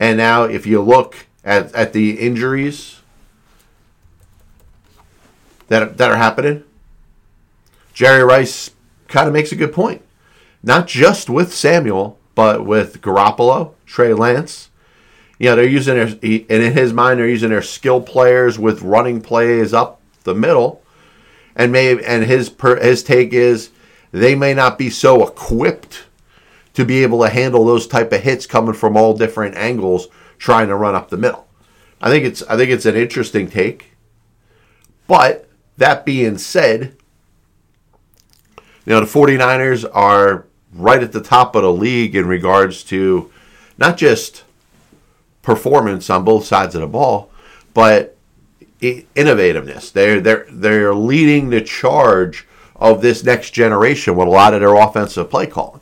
And 0.00 0.16
now, 0.16 0.44
if 0.44 0.66
you 0.66 0.80
look 0.80 1.26
at, 1.44 1.72
at 1.72 1.92
the 1.92 2.18
injuries 2.18 3.01
that, 5.72 5.96
that 5.98 6.10
are 6.10 6.16
happening, 6.16 6.64
Jerry 7.94 8.22
Rice 8.22 8.70
kind 9.08 9.26
of 9.26 9.32
makes 9.32 9.52
a 9.52 9.56
good 9.56 9.72
point. 9.72 10.02
Not 10.62 10.86
just 10.86 11.28
with 11.28 11.52
Samuel, 11.52 12.18
but 12.34 12.64
with 12.64 13.02
Garoppolo, 13.02 13.74
Trey 13.86 14.14
Lance, 14.14 14.70
you 15.38 15.48
know, 15.48 15.56
they're 15.56 15.68
using 15.68 15.96
their, 15.96 16.06
and 16.06 16.62
in 16.62 16.72
his 16.72 16.92
mind, 16.92 17.18
they're 17.18 17.28
using 17.28 17.50
their 17.50 17.62
skill 17.62 18.00
players 18.00 18.58
with 18.58 18.82
running 18.82 19.20
plays 19.20 19.74
up 19.74 20.00
the 20.22 20.34
middle. 20.34 20.82
And 21.56 21.72
may 21.72 22.02
and 22.04 22.24
his 22.24 22.48
per, 22.48 22.80
his 22.80 23.02
take 23.02 23.32
is 23.32 23.70
they 24.12 24.34
may 24.34 24.54
not 24.54 24.78
be 24.78 24.88
so 24.88 25.26
equipped 25.26 26.04
to 26.74 26.84
be 26.84 27.02
able 27.02 27.22
to 27.22 27.28
handle 27.28 27.64
those 27.64 27.86
type 27.86 28.12
of 28.12 28.22
hits 28.22 28.46
coming 28.46 28.74
from 28.74 28.96
all 28.96 29.16
different 29.16 29.56
angles 29.56 30.08
trying 30.38 30.68
to 30.68 30.76
run 30.76 30.94
up 30.94 31.10
the 31.10 31.16
middle. 31.16 31.46
I 32.00 32.08
think 32.08 32.24
it's 32.24 32.42
I 32.44 32.56
think 32.56 32.70
it's 32.70 32.86
an 32.86 32.96
interesting 32.96 33.50
take. 33.50 33.92
But 35.06 35.48
that 35.76 36.04
being 36.04 36.38
said, 36.38 36.96
you 38.84 38.92
know, 38.92 39.00
the 39.00 39.06
49ers 39.06 39.88
are 39.92 40.46
right 40.72 41.02
at 41.02 41.12
the 41.12 41.20
top 41.20 41.54
of 41.54 41.62
the 41.62 41.72
league 41.72 42.16
in 42.16 42.26
regards 42.26 42.82
to 42.84 43.30
not 43.78 43.96
just 43.96 44.44
performance 45.42 46.08
on 46.10 46.24
both 46.24 46.44
sides 46.44 46.74
of 46.74 46.80
the 46.80 46.86
ball, 46.86 47.30
but 47.74 48.16
innovativeness. 48.80 49.92
They're 49.92 50.20
they're 50.20 50.46
they're 50.50 50.94
leading 50.94 51.50
the 51.50 51.60
charge 51.60 52.46
of 52.76 53.00
this 53.00 53.22
next 53.22 53.50
generation 53.50 54.16
with 54.16 54.26
a 54.26 54.30
lot 54.30 54.54
of 54.54 54.60
their 54.60 54.74
offensive 54.74 55.30
play 55.30 55.46
calling. 55.46 55.80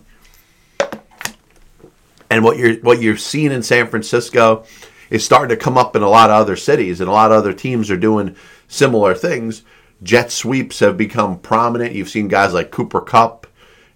And 2.30 2.44
what 2.44 2.58
you're 2.58 2.76
what 2.76 3.00
you're 3.00 3.16
seeing 3.16 3.52
in 3.52 3.62
San 3.62 3.86
Francisco 3.86 4.64
is 5.08 5.24
starting 5.24 5.48
to 5.48 5.62
come 5.62 5.78
up 5.78 5.96
in 5.96 6.02
a 6.02 6.08
lot 6.08 6.30
of 6.30 6.36
other 6.36 6.56
cities, 6.56 7.00
and 7.00 7.08
a 7.08 7.12
lot 7.12 7.32
of 7.32 7.38
other 7.38 7.52
teams 7.52 7.90
are 7.90 7.96
doing 7.96 8.36
similar 8.68 9.14
things. 9.14 9.62
Jet 10.02 10.32
sweeps 10.32 10.80
have 10.80 10.96
become 10.96 11.38
prominent. 11.38 11.94
You've 11.94 12.08
seen 12.08 12.28
guys 12.28 12.54
like 12.54 12.70
Cooper 12.70 13.00
Kupp 13.00 13.46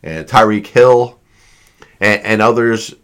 and 0.03 0.27
Tyreek 0.27 0.67
Hill 0.67 1.19
and, 2.01 2.23
and, 2.23 2.43
others 2.43 2.95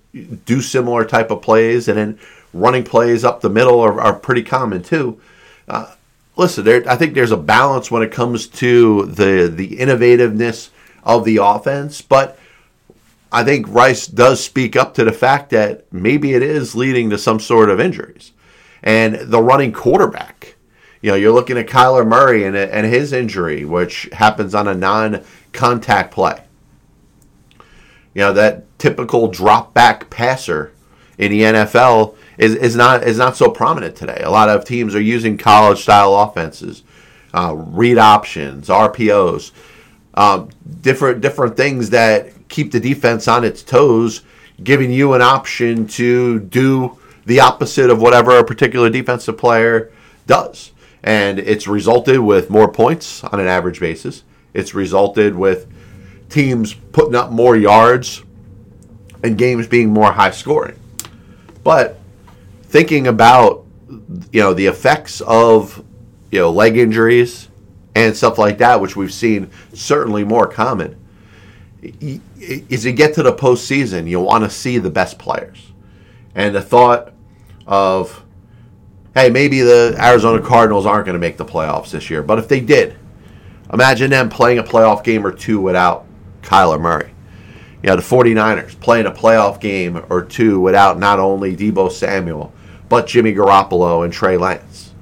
do 0.45 0.61
similar 0.61 1.05
type 1.05 1.31
of 1.31 1.41
plays, 1.41 1.89
and 1.89 1.97
then 1.97 2.19
running 2.53 2.85
plays 2.85 3.25
up 3.25 3.41
the 3.41 3.49
middle 3.49 3.81
are, 3.81 4.01
are 4.01 4.13
pretty 4.13 4.43
common 4.43 4.83
too. 4.83 5.21
Uh, 5.69 5.95
listen, 6.37 6.65
there, 6.65 6.83
I 6.89 6.97
think 6.97 7.15
there's 7.15 7.33
a 7.33 7.37
balance 7.37 7.91
when 7.91 8.03
it 8.03 8.13
comes 8.13 8.47
to 8.49 9.07
the 9.07 9.49
the 9.49 9.77
innovativeness 9.77 10.71
of 11.05 11.25
the 11.25 11.39
offense, 11.39 12.03
but 12.03 12.39
I 13.33 13.45
think 13.45 13.67
Rice 13.69 14.07
does 14.07 14.43
speak 14.43 14.77
up 14.77 14.95
to 14.95 15.05
the 15.05 15.13
fact 15.13 15.51
that 15.51 15.91
maybe 15.93 16.35
it 16.35 16.43
is 16.43 16.75
leading 16.75 17.11
to 17.11 17.19
some 17.19 17.41
sort 17.41 17.71
of 17.71 17.81
injuries, 17.81 18.33
and 18.83 19.15
the 19.15 19.41
running 19.41 19.73
quarterback. 19.73 20.57
You 21.03 21.11
know, 21.11 21.17
you're 21.17 21.33
looking 21.33 21.57
at 21.57 21.67
Kyler 21.67 22.07
Murray 22.07 22.45
and, 22.45 22.57
and 22.57 22.87
his 22.87 23.13
injury, 23.13 23.65
which 23.65 24.09
happens 24.13 24.55
on 24.55 24.69
a 24.69 24.75
non-contact 24.75 26.13
play 26.13 26.43
you 28.15 28.23
know, 28.23 28.33
that 28.33 28.79
typical 28.79 29.29
drop 29.29 29.73
back 29.75 30.11
passer 30.11 30.73
in 31.19 31.31
the 31.31 31.43
NFL 31.43 32.17
is, 32.39 32.55
is 32.55 32.75
not 32.75 33.05
is 33.05 33.19
not 33.19 33.37
so 33.37 33.51
prominent 33.51 33.95
today. 33.95 34.21
A 34.25 34.31
lot 34.31 34.49
of 34.49 34.65
teams 34.65 34.95
are 34.95 35.01
using 35.01 35.37
college 35.37 35.81
style 35.81 36.15
offenses, 36.15 36.83
uh, 37.35 37.55
read 37.55 37.99
options, 37.99 38.69
RPOs, 38.69 39.53
um, 40.15 40.49
different 40.81 41.21
different 41.21 41.57
things 41.57 41.91
that 41.91 42.49
keep 42.49 42.73
the 42.73 42.81
defense 42.81 43.29
on 43.29 43.45
its 43.45 43.63
toes, 43.63 44.23
giving 44.65 44.91
you 44.91 45.13
an 45.13 45.23
option 45.23 45.87
to 45.87 46.41
do 46.41 46.99
the 47.27 47.39
opposite 47.39 47.91
of 47.91 48.01
whatever 48.01 48.39
a 48.39 48.45
particular 48.45 48.91
defensive 48.91 49.39
player 49.39 49.93
does. 50.27 50.73
And 51.03 51.39
it's 51.39 51.67
resulted 51.67 52.21
with 52.21 52.51
more 52.51 52.71
points 52.71 53.25
on 53.25 53.41
an 53.41 53.47
average 53.47 53.81
basis. 53.81 54.25
It's 54.53 54.75
resulted 54.75 55.35
with 55.35 55.67
teams 56.29 56.75
putting 56.75 57.15
up 57.15 57.31
more 57.31 57.57
yards 57.57 58.23
and 59.23 59.37
games 59.37 59.67
being 59.67 59.91
more 59.91 60.13
high 60.13 60.31
scoring. 60.31 60.79
But 61.63 61.99
thinking 62.63 63.07
about 63.07 63.65
you 64.31 64.41
know 64.41 64.55
the 64.55 64.67
effects 64.67 65.21
of 65.23 65.85
you 66.31 66.39
know 66.39 66.51
leg 66.51 66.77
injuries 66.77 67.49
and 67.95 68.17
stuff 68.17 68.39
like 68.39 68.59
that, 68.59 68.81
which 68.81 68.97
we've 68.97 69.13
seen 69.13 69.51
certainly 69.73 70.25
more 70.25 70.47
common. 70.47 70.97
As 71.83 72.85
you 72.85 72.93
get 72.93 73.15
to 73.15 73.23
the 73.23 73.33
postseason, 73.33 74.09
you 74.09 74.21
want 74.21 74.45
to 74.45 74.51
see 74.51 74.79
the 74.79 74.91
best 74.91 75.19
players, 75.19 75.73
and 76.35 76.55
the 76.55 76.63
thought 76.63 77.13
of, 77.67 78.25
hey, 79.15 79.31
maybe 79.31 79.61
the 79.61 79.97
Arizona 79.99 80.41
Cardinals 80.43 80.87
aren't 80.87 81.07
going 81.07 81.15
to 81.15 81.21
make 81.21 81.37
the 81.37 81.45
playoffs 81.45 81.91
this 81.91 82.11
year, 82.11 82.23
but 82.23 82.39
if 82.39 82.49
they 82.49 82.61
did, 82.61 82.97
imagine 83.73 84.11
them 84.11 84.29
playing 84.29 84.59
a 84.59 84.65
playoff 84.65 85.03
game 85.03 85.27
or 85.27 85.33
two 85.33 85.61
without 85.61 86.07
Kyler 86.43 86.81
Murray. 86.81 87.13
You 87.83 87.89
know, 87.89 87.97
the 87.97 88.03
49ers 88.03 88.79
playing 88.79 89.07
a 89.07 89.11
playoff 89.11 89.61
game 89.61 90.05
or 90.11 90.23
two 90.23 90.61
without 90.61 90.99
not 90.99 91.19
only 91.19 91.57
Deebo 91.57 91.91
Samuel, 91.91 92.53
but 92.89 93.07
Jimmy 93.07 93.33
Garoppolo 93.33 94.05
and 94.05 94.13
Trey 94.13 94.37
Lance. 94.37 94.93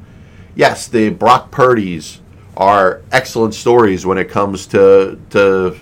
Yes, 0.55 0.87
the 0.87 1.11
Brock 1.11 1.51
Purdy's 1.51 2.21
are 2.57 3.03
excellent 3.13 3.55
stories 3.55 4.05
when 4.05 4.19
it 4.19 4.29
comes 4.29 4.67
to 4.67 5.19
to 5.31 5.77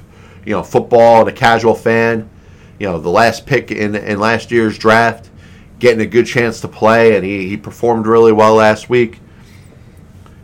you 0.44 0.52
know 0.52 0.62
football 0.62 1.20
and 1.20 1.28
a 1.28 1.32
casual 1.32 1.74
fan. 1.74 2.28
You 2.78 2.86
know, 2.88 2.98
the 2.98 3.10
last 3.10 3.46
pick 3.46 3.70
in 3.70 3.94
in 3.94 4.18
last 4.18 4.50
year's 4.50 4.78
draft, 4.78 5.30
getting 5.86 6.00
a 6.00 6.10
good 6.10 6.26
chance 6.26 6.60
to 6.60 6.66
play, 6.66 7.14
and 7.14 7.24
he, 7.24 7.48
he 7.48 7.56
performed 7.56 8.08
really 8.08 8.32
well 8.32 8.54
last 8.54 8.90
week. 8.90 9.20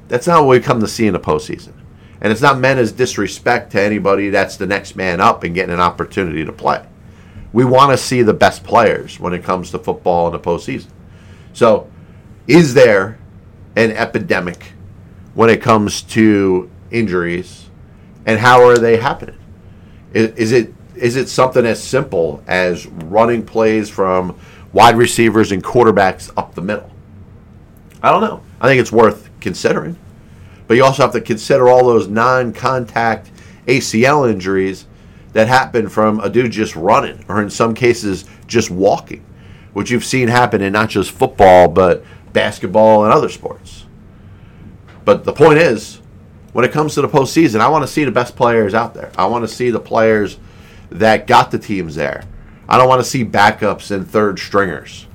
That's 0.07 0.29
not 0.29 0.45
what 0.45 0.51
we 0.51 0.61
come 0.61 0.79
to 0.81 0.87
see 0.87 1.09
in 1.09 1.13
the 1.13 1.19
postseason. 1.19 1.73
And 2.21 2.31
it's 2.31 2.41
not 2.41 2.61
meant 2.61 2.79
as 2.79 2.93
disrespect 2.93 3.73
to 3.73 3.81
anybody 3.81 4.31
that's 4.31 4.57
the 4.57 4.69
next 4.69 4.95
man 4.95 5.21
up 5.21 5.43
and 5.43 5.53
getting 5.53 5.75
an 5.75 5.81
opportunity 5.81 6.45
to 6.45 6.53
play. 6.53 6.87
We 7.53 7.65
want 7.65 7.91
to 7.91 7.99
see 7.99 8.23
the 8.23 8.33
best 8.33 8.63
players 8.63 9.19
when 9.19 9.33
it 9.33 9.43
comes 9.43 9.73
to 9.73 9.81
football 9.81 10.29
in 10.29 10.33
the 10.33 10.39
postseason. 10.39 10.91
So, 11.55 11.91
is 12.47 12.75
there 12.75 13.19
an 13.75 13.91
epidemic 13.91 14.75
when 15.35 15.51
it 15.51 15.61
comes 15.61 16.03
to 16.03 16.71
injuries, 16.93 17.69
and 18.27 18.39
how 18.39 18.63
are 18.63 18.79
they 18.79 18.97
happening? 18.97 19.39
Is, 20.13 20.31
is 20.37 20.53
it 20.53 20.73
is 20.95 21.17
it 21.17 21.29
something 21.29 21.67
as 21.67 21.83
simple 21.83 22.45
as 22.47 22.87
running 22.87 23.45
plays 23.45 23.91
from 23.91 24.39
wide 24.73 24.97
receivers 24.97 25.53
and 25.53 25.63
quarterbacks 25.63 26.33
up 26.37 26.55
the 26.55 26.63
middle? 26.63 26.91
I 28.03 28.11
don't 28.11 28.23
know. 28.23 28.43
I 28.61 28.69
think 28.69 28.81
it's 28.81 28.93
worth 28.93 29.31
considering. 29.41 29.97
But 30.67 30.77
you 30.77 30.85
also 30.85 31.03
have 31.03 31.13
to 31.13 31.21
consider 31.21 31.69
all 31.69 31.87
those 31.87 32.09
non 32.09 32.53
contact 32.53 33.31
ACL 33.67 34.31
injuries 34.31 34.87
that 35.33 35.49
happen 35.49 35.89
from 35.89 36.21
a 36.21 36.29
dude 36.29 36.53
just 36.53 36.77
running, 36.77 37.25
or 37.29 37.43
in 37.43 37.51
some 37.51 37.75
cases, 37.75 38.25
just 38.47 38.71
walking 38.71 39.25
which 39.73 39.91
you've 39.91 40.05
seen 40.05 40.29
happen 40.29 40.61
in 40.61 40.73
not 40.73 40.91
just 40.91 41.11
football, 41.11 41.69
but 41.69 42.05
basketball 42.33 43.05
and 43.05 43.13
other 43.13 43.29
sports. 43.29 43.87
But 45.05 45.25
the 45.25 45.33
point 45.33 45.59
is, 45.59 46.01
when 46.53 46.65
it 46.65 46.73
comes 46.73 46.95
to 46.95 47.03
the 47.03 47.09
postseason, 47.09 47.61
I 47.61 47.69
want 47.69 47.83
to 47.83 47.89
see 47.89 48.05
the 48.05 48.11
best 48.11 48.37
players 48.37 48.75
out 48.75 48.95
there. 48.95 49.11
I 49.17 49.27
want 49.27 49.45
to 49.45 49.49
see 49.49 49.71
the 49.71 49.81
players 49.81 50.39
that 50.91 51.27
got 51.27 51.51
the 51.51 51.59
teams 51.59 51.95
there. 51.95 52.25
I 52.73 52.79
don't 52.79 52.89
want 52.89 53.05
to 53.05 53.09
see 53.09 53.23
backups 53.23 53.91
and 53.91 54.09
third 54.09 54.39
stringers. 54.39 55.07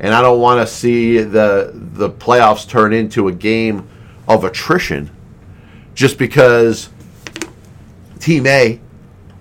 And 0.00 0.12
I 0.12 0.20
don't 0.20 0.40
want 0.40 0.60
to 0.60 0.72
see 0.72 1.18
the 1.18 1.70
the 1.72 2.10
playoffs 2.10 2.68
turn 2.68 2.92
into 2.92 3.28
a 3.28 3.32
game 3.32 3.88
of 4.26 4.42
attrition 4.42 5.08
just 5.94 6.18
because 6.18 6.90
team 8.18 8.48
A 8.48 8.80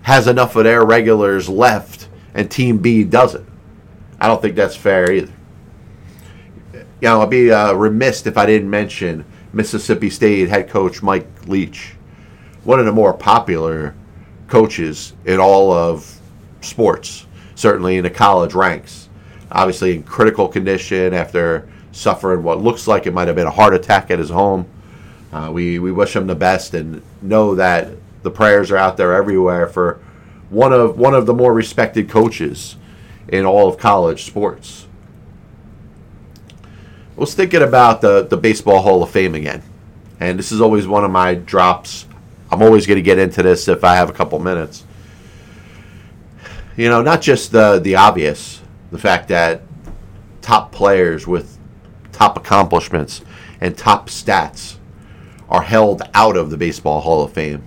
has 0.04 0.28
enough 0.28 0.56
of 0.56 0.64
their 0.64 0.86
regulars 0.86 1.50
left 1.50 2.10
and 2.36 2.50
team 2.50 2.78
B 2.78 3.04
doesn't. 3.04 3.48
I 4.20 4.28
don't 4.28 4.42
think 4.42 4.56
that's 4.56 4.76
fair 4.76 5.12
either. 5.12 5.34
You 6.74 6.84
know, 7.02 7.22
I'd 7.22 7.30
be 7.30 7.52
uh, 7.52 7.74
remiss 7.74 8.26
if 8.28 8.38
I 8.38 8.46
didn't 8.46 8.70
mention 8.70 9.26
Mississippi 9.52 10.12
State 10.12 10.50
head 10.50 10.70
coach 10.70 11.02
Mike 11.02 11.28
Leach, 11.48 11.96
one 12.64 12.80
of 12.80 12.86
the 12.86 12.92
more 12.92 13.14
popular 13.14 13.96
coaches 14.48 15.14
in 15.26 15.40
all 15.40 15.72
of 15.72 16.20
sports, 16.62 17.27
certainly 17.58 17.98
in 17.98 18.04
the 18.04 18.10
college 18.10 18.54
ranks. 18.54 19.10
Obviously, 19.52 19.96
in 19.96 20.04
critical 20.04 20.48
condition 20.48 21.14
after 21.14 21.68
suffering 21.92 22.44
what 22.44 22.62
looks 22.62 22.88
like 22.88 23.08
it 23.08 23.14
might 23.14 23.28
have 23.28 23.36
been 23.36 23.48
a 23.48 23.52
heart 23.52 23.74
attack 23.74 24.12
at 24.12 24.20
his 24.20 24.30
home. 24.30 24.68
Uh, 25.34 25.50
we, 25.52 25.80
we 25.80 25.92
wish 25.92 26.16
him 26.16 26.28
the 26.28 26.36
best 26.36 26.74
and 26.74 27.02
know 27.22 27.56
that 27.56 27.90
the 28.22 28.30
prayers 28.32 28.72
are 28.72 28.78
out 28.78 28.96
there 28.96 29.14
everywhere 29.14 29.68
for 29.68 30.00
one 30.50 30.72
of 30.72 30.98
one 30.98 31.14
of 31.14 31.26
the 31.26 31.34
more 31.34 31.54
respected 31.54 32.08
coaches 32.08 32.76
in 33.28 33.44
all 33.46 33.68
of 33.68 33.78
college 33.78 34.24
sports. 34.24 34.88
Let's 37.18 37.34
thinking 37.34 37.64
about 37.64 38.02
the, 38.02 38.22
the 38.22 38.38
Baseball 38.38 38.84
Hall 38.84 39.02
of 39.02 39.10
Fame 39.10 39.34
again. 39.34 39.64
And 40.20 40.38
this 40.38 40.52
is 40.52 40.62
always 40.62 40.88
one 40.88 41.04
of 41.04 41.10
my 41.12 41.34
drops. 41.34 42.06
I'm 42.52 42.62
always 42.62 42.86
going 42.86 42.98
to 42.98 43.04
get 43.04 43.18
into 43.18 43.42
this 43.42 43.68
if 43.68 43.84
I 43.84 43.96
have 43.96 44.10
a 44.10 44.14
couple 44.14 44.38
minutes. 44.40 44.86
You 46.78 46.88
know, 46.88 47.02
not 47.02 47.22
just 47.22 47.52
the, 47.52 47.80
the 47.80 47.96
obvious, 47.96 48.62
the 48.92 48.98
fact 48.98 49.28
that 49.28 49.64
top 50.42 50.72
players 50.72 51.28
with 51.28 51.58
top 52.14 52.38
accomplishments 52.38 53.22
and 53.60 53.78
top 53.78 54.10
stats 54.10 54.78
are 55.50 55.64
held 55.64 56.02
out 56.14 56.38
of 56.38 56.50
the 56.50 56.58
Baseball 56.58 57.02
Hall 57.02 57.24
of 57.24 57.34
Fame. 57.34 57.64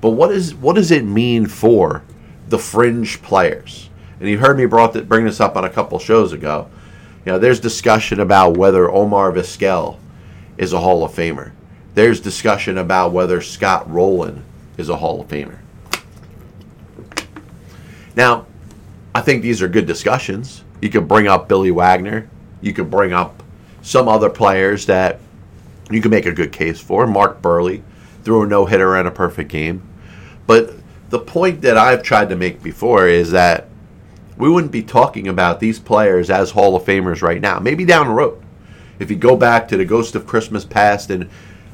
But 0.00 0.10
what 0.10 0.32
is 0.32 0.54
what 0.54 0.74
does 0.74 0.90
it 0.90 1.04
mean 1.04 1.46
for 1.46 2.02
the 2.48 2.58
fringe 2.58 3.22
players? 3.22 3.88
and 4.20 4.28
you 4.28 4.38
heard 4.38 4.56
me 4.56 4.64
brought 4.64 4.94
that, 4.94 5.08
bring 5.08 5.26
this 5.26 5.40
up 5.40 5.56
on 5.56 5.64
a 5.64 5.70
couple 5.70 5.98
shows 5.98 6.32
ago. 6.32 6.70
You 7.26 7.32
know, 7.32 7.38
there's 7.38 7.60
discussion 7.60 8.20
about 8.20 8.56
whether 8.56 8.90
Omar 8.90 9.32
Vizquel 9.32 9.98
is 10.56 10.72
a 10.72 10.80
Hall 10.80 11.04
of 11.04 11.12
Famer. 11.12 11.52
There's 11.94 12.20
discussion 12.20 12.78
about 12.78 13.12
whether 13.12 13.40
Scott 13.40 13.90
Rolen 13.90 14.44
is 14.76 14.88
a 14.88 14.96
Hall 14.96 15.20
of 15.20 15.28
Famer. 15.28 15.58
Now, 18.16 18.46
I 19.14 19.20
think 19.20 19.42
these 19.42 19.62
are 19.62 19.68
good 19.68 19.86
discussions. 19.86 20.64
You 20.80 20.90
could 20.90 21.08
bring 21.08 21.26
up 21.28 21.48
Billy 21.48 21.70
Wagner. 21.70 22.28
You 22.60 22.72
could 22.72 22.90
bring 22.90 23.12
up 23.12 23.42
some 23.82 24.08
other 24.08 24.30
players 24.30 24.86
that 24.86 25.20
you 25.90 26.00
can 26.00 26.10
make 26.10 26.26
a 26.26 26.32
good 26.32 26.52
case 26.52 26.80
for. 26.80 27.06
Mark 27.06 27.42
Buehrle 27.42 27.82
threw 28.22 28.42
a 28.42 28.46
no 28.46 28.64
hitter 28.64 28.96
and 28.96 29.06
a 29.06 29.10
perfect 29.10 29.50
game. 29.50 29.82
But 30.46 30.74
the 31.10 31.18
point 31.18 31.60
that 31.62 31.76
I've 31.76 32.02
tried 32.02 32.28
to 32.30 32.36
make 32.36 32.62
before 32.62 33.06
is 33.06 33.30
that 33.32 33.68
we 34.36 34.48
wouldn't 34.48 34.72
be 34.72 34.82
talking 34.82 35.28
about 35.28 35.60
these 35.60 35.78
players 35.78 36.30
as 36.30 36.50
Hall 36.50 36.74
of 36.74 36.84
Famers 36.84 37.22
right 37.22 37.40
now. 37.40 37.58
Maybe 37.58 37.84
down 37.84 38.08
the 38.08 38.14
road. 38.14 38.42
If 38.98 39.10
you 39.10 39.16
go 39.16 39.36
back 39.36 39.68
to 39.68 39.76
the 39.76 39.84
Ghost 39.84 40.14
of 40.14 40.26
Christmas 40.26 40.64
Past 40.64 41.10
and 41.10 41.28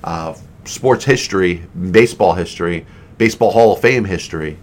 uh, 0.05 0.35
sports 0.65 1.05
history, 1.05 1.63
baseball 1.91 2.35
history, 2.35 2.87
baseball 3.19 3.51
Hall 3.51 3.73
of 3.73 3.81
Fame 3.81 4.05
history, 4.05 4.59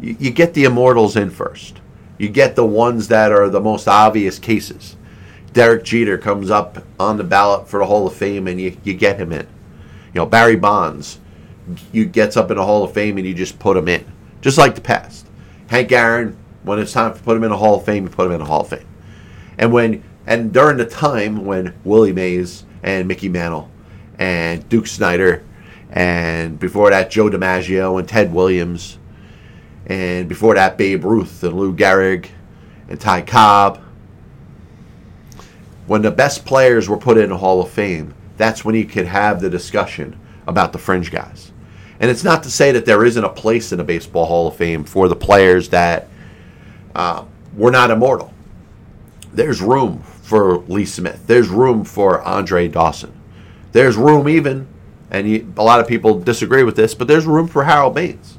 you, 0.00 0.16
you 0.18 0.30
get 0.30 0.54
the 0.54 0.64
immortals 0.64 1.16
in 1.16 1.30
first. 1.30 1.80
You 2.18 2.28
get 2.28 2.56
the 2.56 2.64
ones 2.64 3.08
that 3.08 3.32
are 3.32 3.48
the 3.48 3.60
most 3.60 3.88
obvious 3.88 4.38
cases. 4.38 4.96
Derek 5.52 5.84
Jeter 5.84 6.18
comes 6.18 6.50
up 6.50 6.84
on 6.98 7.16
the 7.16 7.24
ballot 7.24 7.68
for 7.68 7.78
the 7.78 7.86
Hall 7.86 8.06
of 8.06 8.14
Fame 8.14 8.48
and 8.48 8.60
you, 8.60 8.76
you 8.84 8.94
get 8.94 9.18
him 9.18 9.32
in. 9.32 9.46
You 10.12 10.20
know, 10.20 10.26
Barry 10.26 10.56
Bonds 10.56 11.18
you 11.92 12.04
gets 12.04 12.36
up 12.36 12.50
in 12.50 12.56
the 12.56 12.64
Hall 12.64 12.84
of 12.84 12.92
Fame 12.92 13.18
and 13.18 13.26
you 13.26 13.34
just 13.34 13.58
put 13.58 13.76
him 13.76 13.88
in. 13.88 14.04
Just 14.40 14.58
like 14.58 14.74
the 14.74 14.80
past. 14.80 15.26
Hank 15.68 15.90
Aaron 15.92 16.36
when 16.62 16.78
it's 16.78 16.92
time 16.92 17.14
to 17.14 17.22
put 17.22 17.36
him 17.36 17.44
in 17.44 17.52
a 17.52 17.56
Hall 17.56 17.76
of 17.76 17.84
Fame, 17.84 18.04
you 18.04 18.10
put 18.10 18.26
him 18.26 18.32
in 18.32 18.40
a 18.40 18.44
Hall 18.44 18.62
of 18.62 18.68
Fame. 18.68 18.86
And 19.58 19.72
when 19.72 20.02
and 20.26 20.52
during 20.52 20.78
the 20.78 20.86
time 20.86 21.44
when 21.44 21.74
Willie 21.84 22.12
Mays 22.12 22.64
and 22.82 23.06
Mickey 23.06 23.28
Mantle 23.28 23.70
and 24.18 24.66
Duke 24.68 24.86
Snider 24.86 25.44
and 25.90 26.58
before 26.58 26.90
that 26.90 27.10
Joe 27.10 27.28
DiMaggio 27.28 27.98
and 27.98 28.08
Ted 28.08 28.32
Williams 28.32 28.98
and 29.86 30.28
before 30.28 30.54
that 30.54 30.76
Babe 30.76 31.04
Ruth 31.04 31.42
and 31.42 31.54
Lou 31.54 31.74
Gehrig 31.74 32.28
and 32.88 33.00
Ty 33.00 33.22
Cobb 33.22 33.80
when 35.86 36.02
the 36.02 36.10
best 36.10 36.44
players 36.44 36.88
were 36.88 36.96
put 36.96 37.18
in 37.18 37.30
the 37.30 37.36
Hall 37.36 37.60
of 37.60 37.70
Fame, 37.70 38.14
that's 38.36 38.64
when 38.64 38.74
you 38.74 38.84
could 38.84 39.06
have 39.06 39.40
the 39.40 39.50
discussion 39.50 40.18
about 40.46 40.72
the 40.72 40.78
fringe 40.78 41.10
guys. 41.10 41.52
And 42.00 42.10
it's 42.10 42.24
not 42.24 42.42
to 42.44 42.50
say 42.50 42.72
that 42.72 42.86
there 42.86 43.04
isn't 43.04 43.22
a 43.22 43.28
place 43.28 43.72
in 43.72 43.80
a 43.80 43.84
baseball 43.84 44.26
Hall 44.26 44.48
of 44.48 44.56
Fame 44.56 44.84
for 44.84 45.08
the 45.08 45.16
players 45.16 45.68
that 45.70 46.08
uh, 46.94 47.24
we're 47.54 47.70
not 47.70 47.90
immortal. 47.90 48.32
There's 49.32 49.60
room 49.60 50.02
for 50.02 50.58
Lee 50.58 50.86
Smith. 50.86 51.26
There's 51.26 51.48
room 51.48 51.84
for 51.84 52.22
Andre 52.22 52.68
Dawson. 52.68 53.12
There's 53.72 53.96
room 53.96 54.28
even, 54.28 54.66
and 55.10 55.28
you, 55.28 55.52
a 55.56 55.62
lot 55.62 55.80
of 55.80 55.88
people 55.88 56.18
disagree 56.18 56.62
with 56.62 56.76
this, 56.76 56.94
but 56.94 57.08
there's 57.08 57.26
room 57.26 57.46
for 57.46 57.64
Harold 57.64 57.94
Baines. 57.94 58.38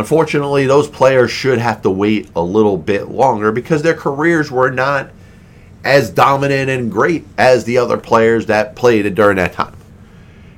Unfortunately, 0.00 0.64
those 0.64 0.88
players 0.88 1.30
should 1.30 1.58
have 1.58 1.82
to 1.82 1.90
wait 1.90 2.30
a 2.34 2.40
little 2.40 2.78
bit 2.78 3.08
longer 3.08 3.52
because 3.52 3.82
their 3.82 3.92
careers 3.92 4.50
were 4.50 4.70
not 4.70 5.10
as 5.84 6.08
dominant 6.08 6.70
and 6.70 6.90
great 6.90 7.26
as 7.36 7.64
the 7.64 7.76
other 7.76 7.98
players 7.98 8.46
that 8.46 8.74
played 8.74 9.14
during 9.14 9.36
that 9.36 9.52
time. 9.52 9.76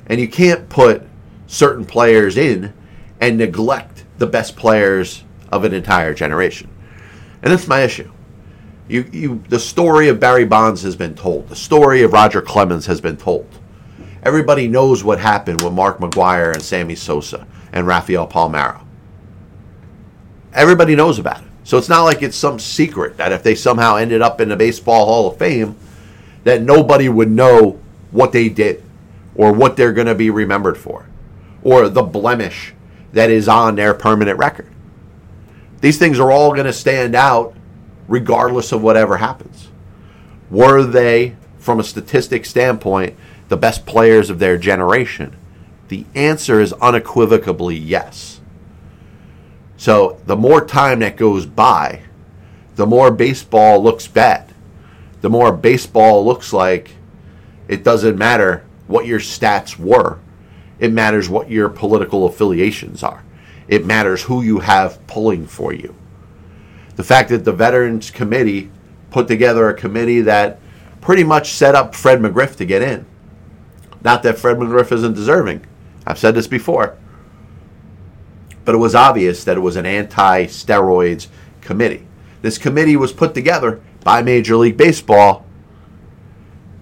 And 0.07 0.21
you 0.21 0.29
can't 0.29 0.69
put 0.69 1.03
certain 1.49 1.85
players 1.85 2.37
in 2.37 2.73
and 3.21 3.37
neglect 3.37 4.05
the 4.19 4.29
best 4.29 4.55
players 4.55 5.25
of 5.51 5.65
an 5.65 5.75
entire 5.75 6.15
generation. 6.15 6.71
And 7.43 7.53
that's 7.53 7.67
my 7.67 7.81
issue. 7.81 8.13
You, 8.87 9.11
you, 9.11 9.43
the 9.49 9.59
story 9.59 10.07
of 10.07 10.21
Barry 10.21 10.45
Bonds 10.45 10.83
has 10.83 10.95
been 10.95 11.17
told. 11.17 11.49
The 11.49 11.57
story 11.57 12.05
of 12.05 12.13
Roger 12.13 12.43
Clemens 12.43 12.87
has 12.87 13.01
been 13.01 13.17
told. 13.17 13.49
Everybody 14.23 14.69
knows 14.69 15.03
what 15.03 15.19
happened 15.19 15.63
with 15.63 15.73
Mark 15.73 15.99
McGwire 15.99 16.53
and 16.53 16.63
Sammy 16.63 16.95
Sosa 16.95 17.45
and 17.73 17.89
Rafael 17.89 18.29
Palmeiro. 18.29 18.83
Everybody 20.53 20.95
knows 20.95 21.19
about 21.19 21.43
it. 21.43 21.49
So 21.65 21.79
it's 21.79 21.89
not 21.89 22.03
like 22.03 22.23
it's 22.23 22.37
some 22.37 22.59
secret 22.59 23.17
that 23.17 23.33
if 23.33 23.43
they 23.43 23.55
somehow 23.55 23.97
ended 23.97 24.21
up 24.21 24.41
in 24.41 24.49
the 24.49 24.57
Baseball 24.57 25.07
Hall 25.07 25.29
of 25.29 25.39
Fame, 25.39 25.77
that 26.45 26.63
nobody 26.63 27.09
would 27.09 27.31
know 27.31 27.79
what 28.11 28.33
they 28.33 28.49
did 28.49 28.83
or 29.35 29.53
what 29.53 29.77
they're 29.77 29.93
going 29.93 30.09
to 30.09 30.15
be 30.15 30.31
remembered 30.31 30.77
for 30.77 31.07
or 31.63 31.89
the 31.89 32.03
blemish 32.03 32.75
that 33.13 33.31
is 33.31 33.49
on 33.49 33.77
their 33.77 33.95
permanent 33.95 34.39
record. 34.39 34.69
These 35.81 35.99
things 35.99 36.19
are 36.19 36.31
all 36.31 36.53
going 36.53 36.67
to 36.67 36.73
stand 36.73 37.15
out 37.15 37.55
regardless 38.09 38.73
of 38.73 38.83
whatever 38.83 39.17
happens. 39.19 39.69
Were 40.51 40.83
they, 40.83 41.37
from 41.59 41.81
a 41.81 41.85
statistic 41.85 42.45
standpoint, 42.45 43.17
the 43.49 43.57
best 43.57 43.87
players 43.87 44.29
of 44.29 44.39
their 44.39 44.59
generation? 44.59 45.37
The 45.89 46.05
answer 46.15 46.61
is 46.61 46.73
unequivocally 46.75 47.77
yes. 47.77 48.41
So 49.83 50.21
the 50.27 50.37
more 50.37 50.65
time 50.65 51.01
that 51.01 51.17
goes 51.17 51.45
by, 51.45 52.03
the 52.77 52.87
more 52.87 53.11
baseball 53.11 53.83
looks 53.83 54.07
bad. 54.07 54.55
The 55.23 55.29
more 55.29 55.51
baseball 55.51 56.25
looks 56.25 56.53
like 56.53 56.93
it 57.67 57.83
doesn't 57.83 58.17
matter 58.17 58.65
what 58.87 59.07
your 59.07 59.19
stats 59.19 59.77
were. 59.77 60.21
It 60.79 60.93
matters 60.93 61.29
what 61.29 61.51
your 61.51 61.69
political 61.69 62.27
affiliations 62.27 63.03
are. 63.03 63.25
It 63.67 63.85
matters 63.85 64.23
who 64.23 64.41
you 64.41 64.61
have 64.61 65.05
pulling 65.09 65.49
for 65.49 65.73
you. 65.73 65.97
The 66.95 67.03
fact 67.03 67.31
that 67.31 67.45
the 67.45 67.51
Veterans 67.51 68.13
Committee 68.13 68.71
put 69.11 69.27
together 69.27 69.69
a 69.69 69.75
committee 69.75 70.21
that 70.21 70.61
pretty 71.01 71.25
much 71.25 71.55
set 71.55 71.75
up 71.75 71.97
Fred 71.97 72.21
McGriff 72.21 72.55
to 72.59 72.65
get 72.65 72.83
in. 72.83 73.05
Not 74.05 74.23
that 74.23 74.39
Fred 74.39 74.59
McGriff 74.59 74.93
isn't 74.93 75.15
deserving. 75.15 75.67
I've 76.07 76.21
said 76.21 76.37
this 76.37 76.47
before 76.47 76.97
but 78.65 78.75
it 78.75 78.79
was 78.79 78.95
obvious 78.95 79.45
that 79.45 79.57
it 79.57 79.61
was 79.61 79.77
an 79.77 79.87
anti 79.87 80.47
steroids 80.47 81.29
committee. 81.61 82.07
This 82.43 82.59
committee 82.59 82.97
was 82.97 83.13
put 83.13 83.35
together 83.35 83.81
by 84.05 84.23
Major 84.23 84.57
League 84.57 84.77
Baseball 84.77 85.47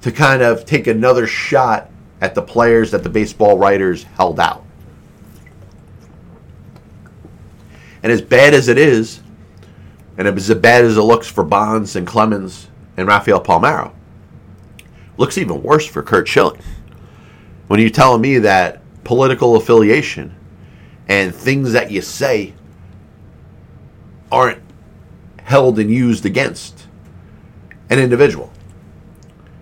to 0.00 0.10
kind 0.10 0.42
of 0.42 0.64
take 0.64 0.86
another 0.86 1.26
shot 1.26 1.90
at 2.20 2.34
the 2.34 2.42
players 2.42 2.90
that 2.90 3.02
the 3.02 3.08
baseball 3.08 3.58
writers 3.58 4.04
held 4.04 4.40
out. 4.40 4.64
And 8.02 8.10
as 8.10 8.22
bad 8.22 8.54
as 8.54 8.68
it 8.68 8.78
is, 8.78 9.20
and 10.16 10.26
as 10.26 10.54
bad 10.54 10.84
as 10.84 10.96
it 10.96 11.02
looks 11.02 11.26
for 11.26 11.44
Bonds 11.44 11.96
and 11.96 12.06
Clemens 12.06 12.68
and 12.96 13.06
Rafael 13.06 13.42
Palmeiro, 13.42 13.92
looks 15.16 15.36
even 15.36 15.62
worse 15.62 15.86
for 15.86 16.02
Curt 16.02 16.26
Schilling. 16.26 16.60
When 17.68 17.78
you're 17.78 17.90
telling 17.90 18.22
me 18.22 18.38
that 18.38 18.82
political 19.04 19.56
affiliation 19.56 20.34
and 21.10 21.34
things 21.34 21.72
that 21.72 21.90
you 21.90 22.00
say 22.00 22.54
aren't 24.30 24.62
held 25.42 25.76
and 25.80 25.90
used 25.90 26.24
against 26.24 26.86
an 27.90 27.98
individual. 27.98 28.52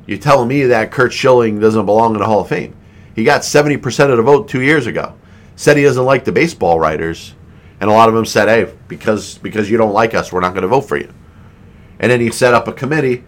You're 0.07 0.19
telling 0.19 0.49
me 0.49 0.65
that 0.65 0.93
Curt 0.93 1.11
Schilling 1.11 1.59
doesn't 1.59 1.87
belong 1.87 2.13
in 2.13 2.21
the 2.21 2.27
Hall 2.27 2.43
of 2.43 2.49
Fame. 2.49 2.77
He 3.15 3.25
got 3.25 3.41
70% 3.41 4.11
of 4.11 4.19
the 4.19 4.23
vote 4.23 4.47
two 4.47 4.61
years 4.61 4.87
ago. 4.87 5.15
Said 5.57 5.79
he 5.79 5.85
doesn't 5.85 6.05
like 6.05 6.27
the 6.27 6.33
baseball 6.33 6.79
writers, 6.79 7.35
and 7.81 7.89
a 7.89 7.93
lot 7.93 8.09
of 8.09 8.15
them 8.15 8.27
said, 8.27 8.49
"Hey, 8.49 8.73
because 8.87 9.39
because 9.39 9.69
you 9.71 9.79
don't 9.79 9.93
like 9.95 10.15
us, 10.15 10.31
we're 10.31 10.41
not 10.41 10.53
going 10.53 10.63
to 10.63 10.69
vote 10.69 10.83
for 10.83 10.97
you." 10.97 11.13
And 11.99 12.13
then 12.13 12.21
he 12.21 12.31
set 12.31 12.55
up 12.55 12.69
a 12.69 12.73
committee 12.73 13.25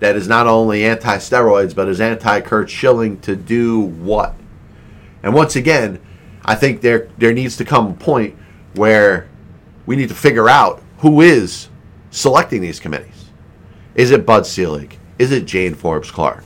that 0.00 0.16
is 0.16 0.28
not 0.28 0.46
only 0.46 0.84
anti-steroids 0.84 1.74
but 1.74 1.88
is 1.88 2.00
anti-Curt 2.00 2.68
Schilling 2.68 3.18
to 3.20 3.34
do 3.34 3.80
what? 3.80 4.34
And 5.22 5.32
once 5.32 5.56
again, 5.56 6.00
I 6.50 6.56
think 6.56 6.80
there 6.80 7.08
there 7.16 7.32
needs 7.32 7.56
to 7.58 7.64
come 7.64 7.92
a 7.92 7.94
point 7.94 8.36
where 8.74 9.28
we 9.86 9.94
need 9.94 10.08
to 10.08 10.16
figure 10.16 10.48
out 10.48 10.82
who 10.98 11.20
is 11.20 11.68
selecting 12.10 12.60
these 12.60 12.80
committees. 12.80 13.30
Is 13.94 14.10
it 14.10 14.26
Bud 14.26 14.44
Selig? 14.44 14.98
Is 15.16 15.30
it 15.30 15.44
Jane 15.44 15.76
Forbes 15.76 16.10
Clark? 16.10 16.42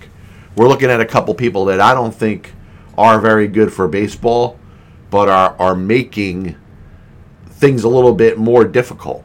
We're 0.56 0.68
looking 0.68 0.90
at 0.90 1.00
a 1.00 1.06
couple 1.06 1.32
people 1.34 1.64
that 1.64 1.80
I 1.80 1.94
don't 1.94 2.14
think 2.14 2.52
are 2.98 3.18
very 3.18 3.48
good 3.48 3.72
for 3.72 3.88
baseball, 3.88 4.58
but 5.08 5.30
are 5.30 5.56
are 5.58 5.74
making 5.74 6.54
things 7.46 7.84
a 7.84 7.88
little 7.88 8.12
bit 8.12 8.36
more 8.36 8.66
difficult 8.66 9.24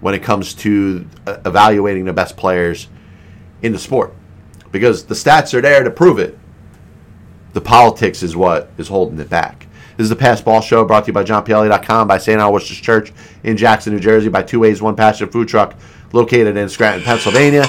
when 0.00 0.14
it 0.14 0.22
comes 0.22 0.54
to 0.54 1.06
uh, 1.26 1.36
evaluating 1.44 2.06
the 2.06 2.14
best 2.14 2.34
players 2.34 2.88
in 3.60 3.72
the 3.72 3.78
sport 3.78 4.14
because 4.72 5.04
the 5.04 5.14
stats 5.14 5.52
are 5.52 5.60
there 5.60 5.84
to 5.84 5.90
prove 5.90 6.18
it. 6.18 6.38
The 7.52 7.60
politics 7.60 8.22
is 8.22 8.34
what 8.34 8.70
is 8.78 8.88
holding 8.88 9.18
it 9.18 9.28
back. 9.28 9.67
This 9.98 10.04
is 10.04 10.10
the 10.10 10.16
Pass 10.16 10.40
Ball 10.40 10.60
Show 10.60 10.84
brought 10.84 11.06
to 11.06 11.06
you 11.08 11.12
by 11.12 11.24
JohnPielli.com, 11.24 12.06
by 12.06 12.18
St. 12.18 12.40
Aloysius 12.40 12.78
Church 12.78 13.12
in 13.42 13.56
Jackson, 13.56 13.92
New 13.92 13.98
Jersey, 13.98 14.28
by 14.28 14.44
Two 14.44 14.60
Ways, 14.60 14.80
One 14.80 14.94
Passion 14.94 15.28
Food 15.28 15.48
Truck 15.48 15.74
located 16.12 16.56
in 16.56 16.68
Scranton, 16.68 17.02
Pennsylvania. 17.02 17.66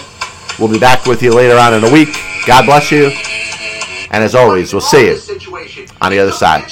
We'll 0.60 0.72
be 0.72 0.78
back 0.78 1.08
with 1.08 1.24
you 1.24 1.34
later 1.34 1.58
on 1.58 1.74
in 1.74 1.82
the 1.82 1.90
week. 1.90 2.10
God 2.46 2.68
bless 2.68 2.92
you. 2.92 3.10
And 4.12 4.24
as 4.24 4.36
always, 4.36 4.72
we'll 4.72 4.82
see 4.82 5.08
you 5.08 5.18
on 6.02 6.12
the 6.12 6.20
other 6.20 6.32
side. 6.32 6.66
We 6.66 6.72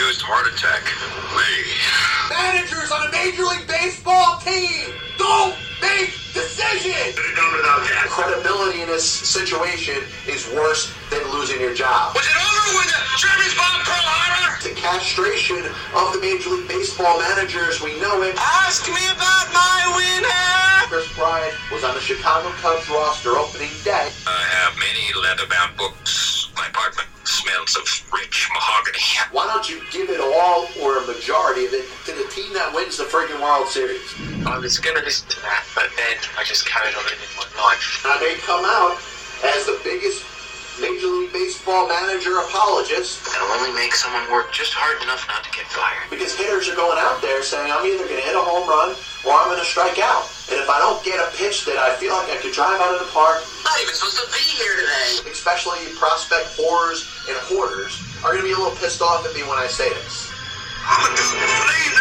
used 0.00 0.22
heart 0.24 0.48
attack. 0.48 0.80
Managers 2.32 2.90
on 2.90 3.06
a 3.06 3.12
Major 3.12 3.44
League 3.44 3.68
Baseball 3.68 4.38
team 4.38 4.94
don't 5.18 5.54
make 5.82 6.08
decisions. 6.32 7.20
Credibility 8.08 8.80
in 8.80 8.88
this 8.88 9.04
situation 9.04 10.02
is 10.26 10.48
worse 10.54 10.90
than 10.90 10.97
losing 11.48 11.64
your 11.64 11.74
job. 11.74 12.14
Was 12.14 12.26
it 12.28 12.36
over 12.36 12.76
with 12.76 12.92
the 12.92 13.00
Germans 13.16 13.56
bomb 13.56 13.80
Pearl 13.80 14.04
Harbor? 14.04 14.60
The 14.68 14.76
castration 14.76 15.64
of 15.96 16.12
the 16.12 16.20
Major 16.20 16.52
League 16.52 16.68
Baseball 16.68 17.16
managers, 17.24 17.80
we 17.80 17.96
know 18.00 18.20
it. 18.20 18.36
Ask 18.36 18.84
me 18.84 19.00
about 19.08 19.48
my 19.56 19.80
winner. 19.96 20.92
Kris 20.92 21.08
Bryant 21.16 21.56
was 21.72 21.84
on 21.84 21.96
the 21.96 22.04
Chicago 22.04 22.52
Cubs 22.60 22.84
roster 22.92 23.40
opening 23.40 23.72
day. 23.80 24.12
I 24.28 24.42
have 24.60 24.76
many 24.76 25.08
leather-bound 25.16 25.76
books. 25.80 26.52
My 26.52 26.68
apartment 26.68 27.08
smells 27.24 27.76
of 27.80 27.88
rich 28.12 28.48
mahogany. 28.52 29.00
Why 29.32 29.48
don't 29.48 29.64
you 29.68 29.80
give 29.88 30.12
it 30.12 30.20
all 30.20 30.68
or 30.84 31.00
a 31.00 31.04
majority 31.08 31.64
of 31.64 31.72
it 31.72 31.88
to 32.04 32.12
the 32.12 32.28
team 32.28 32.52
that 32.52 32.76
wins 32.76 33.00
the 33.00 33.08
friggin' 33.08 33.40
World 33.40 33.68
Series? 33.72 34.04
I 34.44 34.58
was 34.60 34.76
gonna 34.76 35.00
listen 35.00 35.28
to 35.32 35.40
that, 35.48 35.64
but 35.72 35.88
then 35.96 36.16
I 36.36 36.44
just 36.44 36.68
carried 36.68 36.92
on 36.92 37.04
living 37.08 37.32
my 37.40 37.48
life. 37.56 38.04
And 38.04 38.12
I 38.12 38.20
may 38.20 38.36
come 38.44 38.64
out 38.68 39.00
as 39.44 39.64
the 39.64 39.80
biggest 39.84 40.27
Major 40.78 41.10
League 41.10 41.34
Baseball 41.34 41.90
manager 41.90 42.38
apologist. 42.38 43.26
That'll 43.26 43.50
only 43.58 43.74
make 43.74 43.94
someone 43.94 44.22
work 44.30 44.54
just 44.54 44.70
hard 44.70 45.02
enough 45.02 45.26
not 45.26 45.42
to 45.42 45.50
get 45.50 45.66
fired. 45.66 46.06
Because 46.06 46.38
hitters 46.38 46.70
are 46.70 46.78
going 46.78 46.98
out 47.02 47.18
there 47.18 47.42
saying, 47.42 47.66
I'm 47.66 47.82
either 47.82 48.06
going 48.06 48.22
to 48.22 48.26
hit 48.26 48.38
a 48.38 48.42
home 48.42 48.62
run 48.70 48.94
or 49.26 49.34
I'm 49.34 49.50
going 49.50 49.58
to 49.58 49.66
strike 49.66 49.98
out. 49.98 50.30
And 50.46 50.62
if 50.62 50.70
I 50.70 50.78
don't 50.78 51.02
get 51.02 51.18
a 51.18 51.26
pitch 51.34 51.66
that 51.66 51.82
I 51.82 51.98
feel 51.98 52.14
like 52.14 52.30
I 52.30 52.38
could 52.38 52.54
drive 52.54 52.78
out 52.78 52.94
of 52.94 53.02
the 53.02 53.10
park, 53.10 53.42
I'm 53.42 53.74
not 53.74 53.78
even 53.82 53.94
supposed 53.94 54.22
to 54.22 54.28
be 54.30 54.46
here 54.54 54.74
today. 54.78 55.34
Especially 55.34 55.82
prospect 55.98 56.54
whores 56.54 57.10
and 57.26 57.34
hoarders 57.50 57.98
are 58.22 58.30
going 58.38 58.46
to 58.46 58.48
be 58.48 58.54
a 58.54 58.58
little 58.58 58.78
pissed 58.78 59.02
off 59.02 59.26
at 59.26 59.34
me 59.34 59.42
when 59.42 59.58
I 59.58 59.66
say 59.66 59.90
this. 59.90 60.30
I'm 60.88 61.04
a 61.04 61.16
dude. 61.16 61.36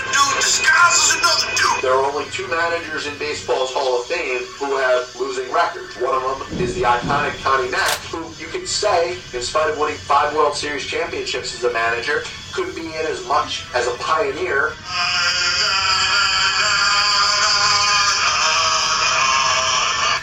Dude 0.08 0.39
disguises 0.39 1.19
another 1.19 1.52
dude. 1.60 1.84
There 1.84 1.91
are 1.91 2.06
only 2.08 2.23
two 2.32 2.47
managers 2.47 3.06
in 3.06 3.17
baseball's 3.19 3.71
Hall 3.73 4.00
of 4.00 4.08
Fame 4.08 4.39
who 4.56 4.78
have 4.78 5.13
losing 5.19 5.52
records. 5.52 5.95
One 5.97 6.15
of 6.15 6.23
them 6.23 6.60
is 6.60 6.73
the 6.73 6.84
iconic 6.84 7.36
Connie 7.43 7.69
Mack, 7.69 8.00
who 8.08 8.23
you 8.41 8.47
could 8.47 8.67
say, 8.67 9.17
in 9.34 9.41
spite 9.41 9.69
of 9.69 9.78
winning 9.78 9.97
five 9.97 10.34
World 10.34 10.56
Series 10.56 10.86
championships 10.86 11.54
as 11.54 11.65
a 11.65 11.73
manager, 11.73 12.23
could 12.54 12.73
be 12.76 12.88
in 12.88 13.06
as 13.06 13.28
much 13.28 13.65
as 13.76 13.88
a 13.88 13.95
pioneer. 14.00 14.71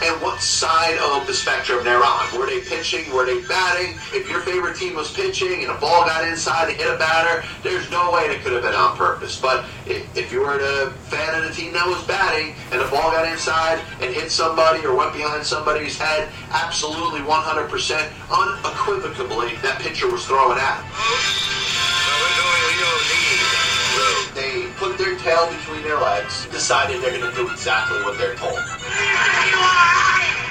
And 0.03 0.21
what 0.21 0.41
side 0.41 0.97
of 0.97 1.25
the 1.27 1.33
spectrum 1.33 1.83
they're 1.83 2.03
on. 2.03 2.37
Were 2.37 2.45
they 2.45 2.61
pitching? 2.61 3.11
Were 3.13 3.25
they 3.25 3.41
batting? 3.47 3.95
If 4.13 4.29
your 4.29 4.41
favorite 4.41 4.75
team 4.75 4.95
was 4.95 5.11
pitching 5.11 5.63
and 5.63 5.71
a 5.71 5.75
ball 5.75 6.05
got 6.05 6.27
inside 6.27 6.69
and 6.69 6.77
hit 6.77 6.93
a 6.93 6.97
batter, 6.97 7.47
there's 7.63 7.89
no 7.89 8.11
way 8.11 8.23
it 8.23 8.41
could 8.41 8.53
have 8.53 8.63
been 8.63 8.75
on 8.75 8.97
purpose. 8.97 9.39
But 9.39 9.65
if, 9.85 10.17
if 10.17 10.31
you 10.31 10.41
were 10.41 10.59
a 10.59 10.91
fan 11.09 11.41
of 11.41 11.47
the 11.47 11.53
team 11.53 11.73
that 11.73 11.87
was 11.87 12.01
batting 12.03 12.55
and 12.71 12.81
the 12.81 12.87
ball 12.87 13.11
got 13.11 13.25
inside 13.31 13.79
and 14.01 14.13
hit 14.13 14.31
somebody 14.31 14.85
or 14.85 14.95
went 14.95 15.13
behind 15.13 15.45
somebody's 15.45 15.97
head, 15.97 16.29
absolutely 16.51 17.21
100% 17.21 18.11
unequivocally 18.29 19.55
that 19.61 19.79
pitcher 19.81 20.11
was 20.11 20.25
throwing 20.25 20.59
at 20.59 20.83
him. 20.83 20.91
Put 24.77 24.97
their 24.97 25.17
tail 25.19 25.49
between 25.51 25.83
their 25.83 25.99
legs, 25.99 26.45
decided 26.51 27.01
they're 27.01 27.17
going 27.17 27.29
to 27.29 27.35
do 27.35 27.49
exactly 27.49 27.97
what 28.03 28.17
they're 28.17 28.35
told. 28.35 28.59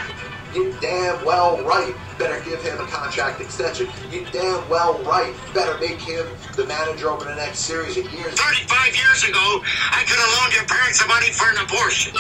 You 0.54 0.72
damn 0.80 1.24
well 1.24 1.60
right 1.64 1.92
better 2.16 2.38
give 2.48 2.62
him 2.62 2.78
a 2.78 2.86
contract 2.86 3.40
extension. 3.40 3.88
You 4.12 4.24
damn 4.30 4.68
well 4.68 5.02
right 5.02 5.34
better 5.52 5.76
make 5.80 6.00
him 6.00 6.28
the 6.54 6.64
manager 6.66 7.10
over 7.10 7.24
the 7.24 7.34
next 7.34 7.58
series 7.60 7.96
of 7.96 8.04
years. 8.12 8.38
35 8.38 8.94
years 8.94 9.24
ago, 9.24 9.62
I 9.90 10.04
could 10.06 10.16
have 10.16 10.30
loaned 10.38 10.54
your 10.54 10.64
parents 10.66 11.02
the 11.02 11.08
money 11.08 11.32
for 11.32 11.50
an 11.50 11.58
abortion. 11.58 12.14